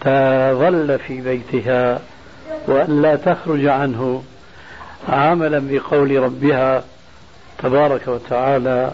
تظل 0.00 0.98
في 0.98 1.20
بيتها 1.20 2.00
وأن 2.66 3.02
لا 3.02 3.16
تخرج 3.16 3.66
عنه 3.66 4.22
عملا 5.08 5.62
بقول 5.70 6.22
ربها 6.22 6.84
تبارك 7.58 8.08
وتعالى 8.08 8.92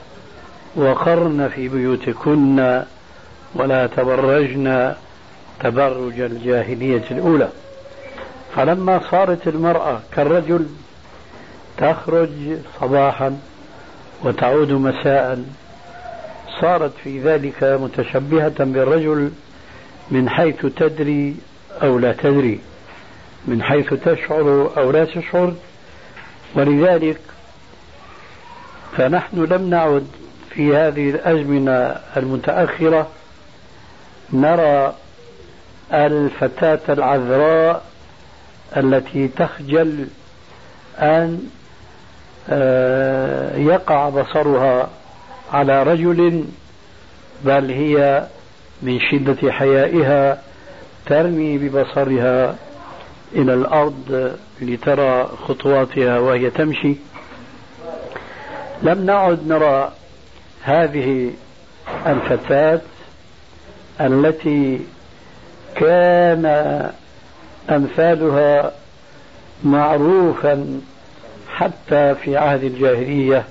وقرن 0.77 1.51
في 1.55 1.69
بيوتكن 1.69 2.83
ولا 3.55 3.87
تبرجن 3.87 4.95
تبرج 5.61 6.21
الجاهلية 6.21 7.05
الأولى. 7.11 7.49
فلما 8.57 9.01
صارت 9.11 9.49
المرأة 9.49 10.01
كالرجل 10.13 10.67
تخرج 11.79 12.31
صباحا 12.81 13.39
وتعود 14.25 14.73
مساء 14.73 15.45
صارت 16.61 16.93
في 17.05 17.21
ذلك 17.21 17.65
متشبهة 17.65 18.65
بالرجل 18.65 19.31
من 20.11 20.29
حيث 20.29 20.67
تدري 20.67 21.37
أو 21.83 21.99
لا 21.99 22.13
تدري 22.13 22.61
من 23.47 23.63
حيث 23.63 23.95
تشعر 23.95 24.71
أو 24.77 24.91
لا 24.91 25.05
تشعر. 25.05 25.55
ولذلك 26.55 27.21
فنحن 28.97 29.45
لم 29.45 29.71
نعد 29.71 30.07
في 30.51 30.77
هذه 30.77 31.11
الأزمنة 31.11 31.97
المتأخرة 32.17 33.09
نرى 34.33 34.95
الفتاة 35.93 36.81
العذراء 36.89 37.83
التي 38.77 39.29
تخجل 39.29 40.09
أن 40.99 41.51
آه، 42.51 43.57
يقع 43.57 44.09
بصرها 44.09 44.89
على 45.53 45.83
رجل 45.83 46.45
بل 47.45 47.71
هي 47.71 48.27
من 48.83 49.01
شدة 49.01 49.53
حيائها 49.53 50.43
ترمي 51.07 51.59
ببصرها 51.59 52.57
إلى 53.33 53.55
الأرض 53.55 54.37
لترى 54.61 55.29
خطواتها 55.49 56.19
وهي 56.19 56.51
تمشي. 56.51 56.97
لم 58.83 59.07
نعد 59.07 59.49
نرى 59.49 59.93
هذه 60.63 61.31
الفتاة 62.07 62.81
التي 64.01 64.81
كان 65.75 66.47
أمثالها 67.71 68.73
معروفا 69.65 70.81
حتى 71.49 72.15
في 72.15 72.37
عهد 72.37 72.65
الجاهلية 72.65 73.45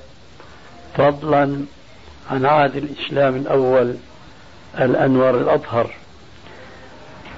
فضلا 0.97 1.65
عن 2.31 2.45
عهد 2.45 2.75
الإسلام 2.75 3.35
الأول 3.35 3.95
الأنوار 4.79 5.37
الأطهر. 5.37 5.89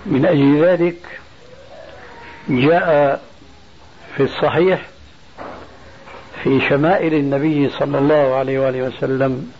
من 0.06 0.26
أجل 0.26 0.66
ذلك 0.66 0.98
جاء 2.50 3.22
في 4.16 4.24
الصحيح 4.24 4.82
في 6.44 6.62
شمائل 6.70 7.14
النبي 7.14 7.70
صلى 7.70 7.98
الله 7.98 8.36
عليه 8.36 8.60
وآله 8.60 8.82
وسلم 8.82 9.52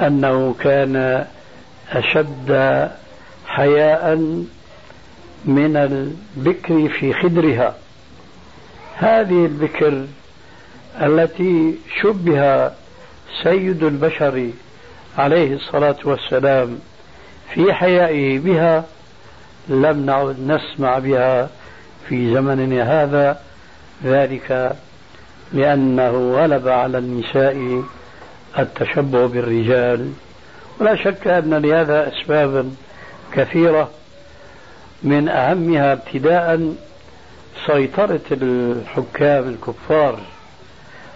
أنه 0.00 0.54
كان 0.60 1.26
أشد 1.92 2.88
حياء 3.46 4.16
من 5.44 5.76
البكر 5.76 6.88
في 6.88 7.12
خدرها. 7.12 7.74
هذه 8.96 9.46
البكر 9.46 10.06
التي 11.02 11.74
شبه 12.00 12.70
سيد 13.42 13.82
البشر 13.82 14.50
عليه 15.18 15.54
الصلاة 15.54 15.96
والسلام 16.04 16.78
في 17.54 17.72
حيائه 17.72 18.38
بها 18.38 18.84
لم 19.68 20.06
نعد 20.06 20.36
نسمع 20.40 20.98
بها 20.98 21.50
في 22.08 22.34
زمننا 22.34 23.02
هذا. 23.02 23.40
ذلك 24.04 24.76
لأنه 25.52 26.10
غلب 26.10 26.68
على 26.68 26.98
النساء 26.98 27.82
التشبه 28.58 29.26
بالرجال. 29.26 30.12
ولا 30.80 30.96
شك 30.96 31.26
أن 31.26 31.54
لهذا 31.54 32.08
أسبابا 32.08 32.70
كثيرة 33.32 33.90
من 35.02 35.28
أهمها 35.28 35.92
ابتداء 35.92 36.74
سيطرة 37.66 38.20
الحكام 38.32 39.48
الكفار 39.48 40.20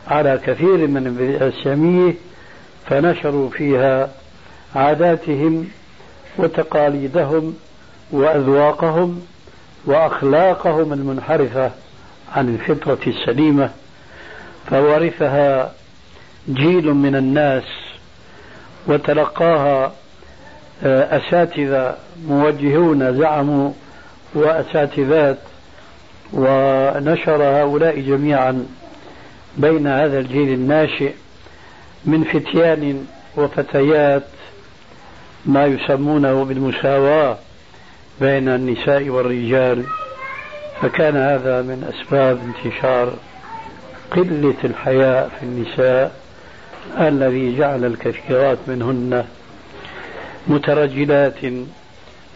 على 0.09 0.41
كثير 0.47 0.87
من 0.87 1.07
الإسلامية 1.07 2.15
فنشروا 2.87 3.51
فيها 3.51 4.09
عاداتهم 4.75 5.69
وتقاليدهم 6.39 7.57
وأذواقهم 8.11 9.27
وأخلاقهم 9.87 10.93
المنحرفة 10.93 11.71
عن 12.35 12.55
الفطرة 12.55 12.99
السليمة 13.07 13.71
فورثها 14.71 15.73
جيل 16.49 16.95
من 16.95 17.17
الناس 17.17 17.84
وتلقاها 18.87 19.93
آه، 20.85 21.19
أساتذة 21.19 21.97
موجهون 22.29 23.19
زعموا 23.19 23.73
وأساتذات 24.35 25.39
ونشر 26.33 27.43
هؤلاء 27.43 28.01
جميعا 28.01 28.67
بين 29.57 29.87
هذا 29.87 30.19
الجيل 30.19 30.49
الناشئ 30.49 31.13
من 32.05 32.25
فتيان 32.25 33.07
وفتيات 33.37 34.23
ما 35.47 35.67
يسمونه 35.67 36.45
بالمساواة 36.45 37.37
بين 38.21 38.49
النساء 38.49 39.09
والرجال. 39.09 39.85
فكان 40.83 41.17
هذا 41.17 41.63
من 41.63 41.93
أسباب 41.95 42.39
انتشار 42.39 43.13
قلة 44.11 44.55
الحياء 44.65 45.31
في 45.41 45.47
النساء. 45.47 46.24
الذي 47.01 47.59
جعل 47.59 47.85
الكثيرات 47.85 48.59
منهن 48.67 49.25
مترجلات 50.47 51.39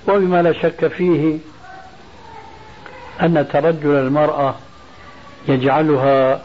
وبما 0.08 0.42
لا 0.42 0.52
شك 0.52 0.86
فيه 0.86 1.38
أن 3.22 3.48
ترجل 3.52 3.90
المرأة 3.90 4.54
يجعلها 5.48 6.42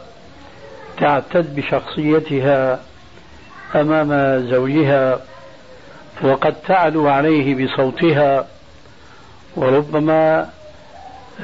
تعتد 0.98 1.56
بشخصيتها 1.56 2.80
أمام 3.74 4.40
زوجها 4.50 5.20
وقد 6.22 6.54
تعلو 6.68 7.08
عليه 7.08 7.64
بصوتها 7.66 8.46
وربما 9.56 10.48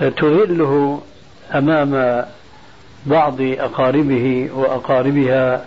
تذله 0.00 1.02
أمام 1.54 2.24
بعض 3.06 3.36
أقاربه 3.40 4.50
وأقاربها. 4.54 5.64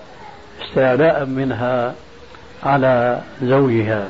استعلاء 0.74 1.26
منها 1.26 1.96
على 2.64 3.22
زوجها. 3.44 4.10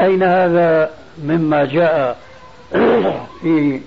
أين 0.00 0.22
هذا 0.22 0.90
مما 1.24 1.64
جاء 1.64 2.18
في 3.42 3.80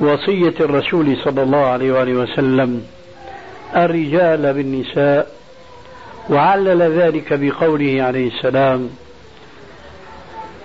وصية 0.00 0.54
الرسول 0.60 1.16
صلى 1.24 1.42
الله 1.42 1.66
عليه 1.66 1.92
وآله 1.92 2.12
وسلم؟ 2.12 2.82
الرجال 3.76 4.54
بالنساء 4.54 5.30
وعلل 6.30 6.82
ذلك 6.82 7.32
بقوله 7.32 8.02
عليه 8.02 8.28
السلام 8.28 8.90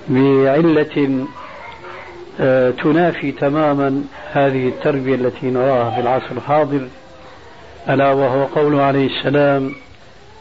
بعلة 0.10 1.26
آه، 2.40 2.72
تنافي 2.72 3.32
تماما 3.32 4.04
هذه 4.32 4.68
التربية 4.68 5.16
التي 5.16 5.48
نراها 5.48 5.92
في 5.92 6.02
العصر 6.02 6.32
الحاضر. 6.32 6.88
ألا 7.90 8.12
وهو 8.12 8.44
قوله 8.44 8.82
عليه 8.82 9.08
السلام 9.20 9.72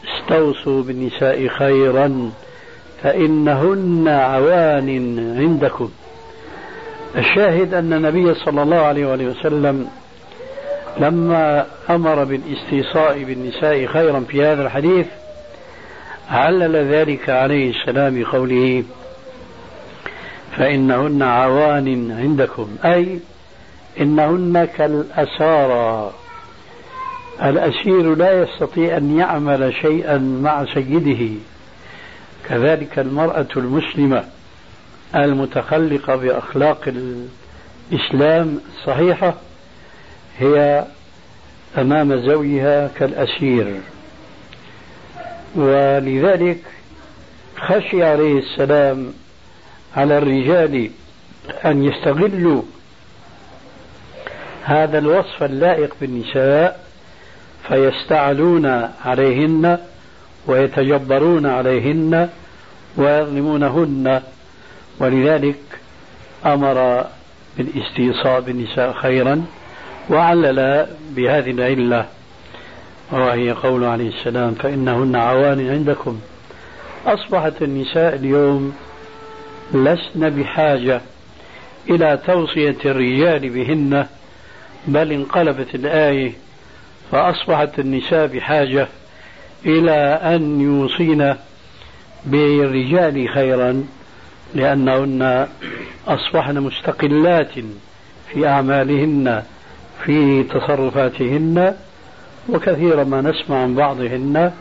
استوصوا 0.07 0.83
بالنساء 0.83 1.47
خيرا 1.47 2.31
فإنهن 3.03 4.07
عوان 4.07 4.89
عندكم. 5.39 5.89
الشاهد 7.15 7.73
أن 7.73 7.93
النبي 7.93 8.33
صلى 8.33 8.63
الله 8.63 8.77
عليه 8.77 9.05
وسلم 9.05 9.87
لما 10.97 11.65
أمر 11.89 12.23
بالاستيصاء 12.23 13.23
بالنساء 13.23 13.85
خيرا 13.85 14.19
في 14.19 14.45
هذا 14.45 14.63
الحديث 14.63 15.07
علل 16.29 16.75
ذلك 16.75 17.29
عليه 17.29 17.71
السلام 17.71 18.23
بقوله 18.23 18.83
فإنهن 20.57 21.23
عوان 21.23 22.17
عندكم. 22.19 22.67
أي 22.85 23.19
إنهن 23.99 24.67
كالأسارى. 24.77 26.11
الأسير 27.43 28.15
لا 28.15 28.43
يستطيع 28.43 28.97
أن 28.97 29.17
يعمل 29.17 29.73
شيئا 29.81 30.17
مع 30.17 30.65
سيده. 30.73 31.35
كذلك 32.49 32.99
المرأة 32.99 33.47
المسلمة 33.57 34.23
المتخلقة 35.15 36.15
بأخلاق 36.15 36.93
الإسلام 37.91 38.59
الصحيحة 38.77 39.33
هي 40.39 40.85
أمام 41.77 42.15
زوجها 42.15 42.87
كالأسير. 42.87 43.75
ولذلك 45.55 46.59
خشي 47.57 48.03
عليه 48.03 48.39
السلام 48.39 49.13
على 49.95 50.17
الرجال 50.17 50.89
أن 51.65 51.83
يستغلوا 51.83 52.61
هذا 54.63 54.97
الوصف 54.97 55.43
اللائق 55.43 55.95
بالنساء 56.01 56.86
فيستعلون 57.67 58.89
عليهن 59.05 59.77
ويتجبرون 60.47 61.45
عليهن 61.45 62.29
ويظلمونهن. 62.97 64.21
ولذلك 64.99 65.59
أمر 66.45 67.05
بالاستيصاء 67.57 68.41
بالنساء 68.41 68.93
خيرا 68.93 69.45
وعلل 70.09 70.87
بهذه 71.09 71.51
العلة 71.51 72.05
وهي 73.11 73.51
قول 73.51 73.83
عليه 73.83 74.09
السلام 74.09 74.53
فإنهن 74.53 75.15
عوان 75.15 75.69
عندكم. 75.69 76.19
أصبحت 77.05 77.61
النساء 77.61 78.15
اليوم 78.15 78.75
لسن 79.73 80.29
بحاجة 80.29 81.01
إلى 81.89 82.19
توصية 82.25 82.77
الرجال 82.85 83.49
بهن 83.49 84.07
بل 84.87 85.11
انقلبت 85.11 85.75
الآية 85.75 86.31
فأصبحت 87.11 87.79
النساء 87.79 88.27
بحاجة 88.27 88.87
إلى 89.65 90.19
أن 90.35 90.61
يوصين 90.61 91.35
بالرجال 92.25 93.29
خيرا 93.29 93.83
لأنهن 94.55 95.47
أصبحن 96.07 96.57
مستقلات 96.57 97.51
في 98.33 98.47
أعمالهن 98.47 99.43
في 100.05 100.43
تصرفاتهن 100.43 101.73
وكثيرا 102.49 103.03
ما 103.03 103.21
نسمع 103.21 103.57
عن 103.57 103.75
بعضهن 103.75 104.51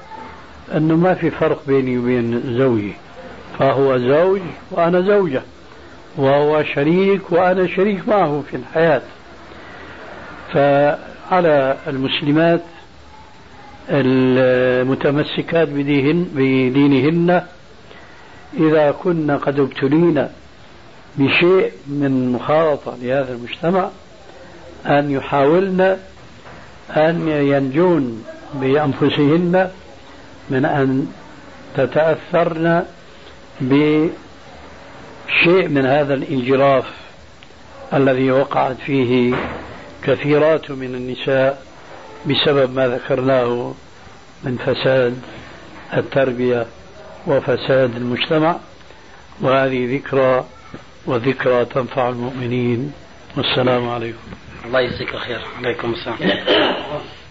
أنه 0.77 0.97
ما 0.97 1.15
في 1.15 1.31
فرق 1.31 1.63
بيني 1.67 1.99
وبين 1.99 2.43
زوجي. 2.59 2.93
فهو 3.59 3.99
زوج 3.99 4.41
وأنا 4.71 5.01
زوجة 5.01 5.43
وهو 6.17 6.63
شريك 6.63 7.33
وأنا 7.33 7.67
شريك 7.67 8.09
معه 8.09 8.43
في 8.51 8.57
الحياة. 8.57 9.03
فعلى 11.31 11.77
المسلمات 11.87 12.61
المتمسكات 13.89 15.69
بديهن 15.69 16.27
بدينهن 16.35 17.43
إذا 18.59 18.91
كن 18.91 19.31
قد 19.31 19.61
ابتلين 19.61 20.29
بشيء 21.19 21.73
من 21.87 22.33
مخالطة 22.33 22.97
لهذا 23.03 23.33
المجتمع 23.33 23.89
أن 24.87 25.11
يحاولن 25.11 25.97
أن 26.91 27.29
ينجون 27.29 28.25
بأنفسهن 28.55 29.71
من 30.51 30.65
أن 30.65 31.07
تتأثرن 31.77 32.85
بشيء 33.61 34.09
من 35.69 35.87
هذا 35.87 36.15
الانجراف 36.15 36.85
الذي 37.95 38.31
وقعت 38.31 38.77
فيه 38.87 39.35
كثيرات 40.07 40.71
من 40.71 40.95
النساء 40.95 41.63
بسبب 42.27 42.75
ما 42.75 42.89
ذكرناه 42.89 43.75
من 44.45 44.57
فساد 44.57 45.21
التربية 45.97 46.67
وفساد 47.27 47.97
المجتمع 47.97 48.57
وهذه 49.41 49.97
ذكرى 49.97 50.45
وذكرى 51.07 51.65
تنفع 51.65 52.09
المؤمنين. 52.09 52.93
والسلام 53.37 53.89
عليكم. 53.89 54.19
الله 54.65 54.81
يجزيك 54.81 55.17
خير 55.17 55.41
عليكم 55.59 55.93
السلام. 55.93 56.19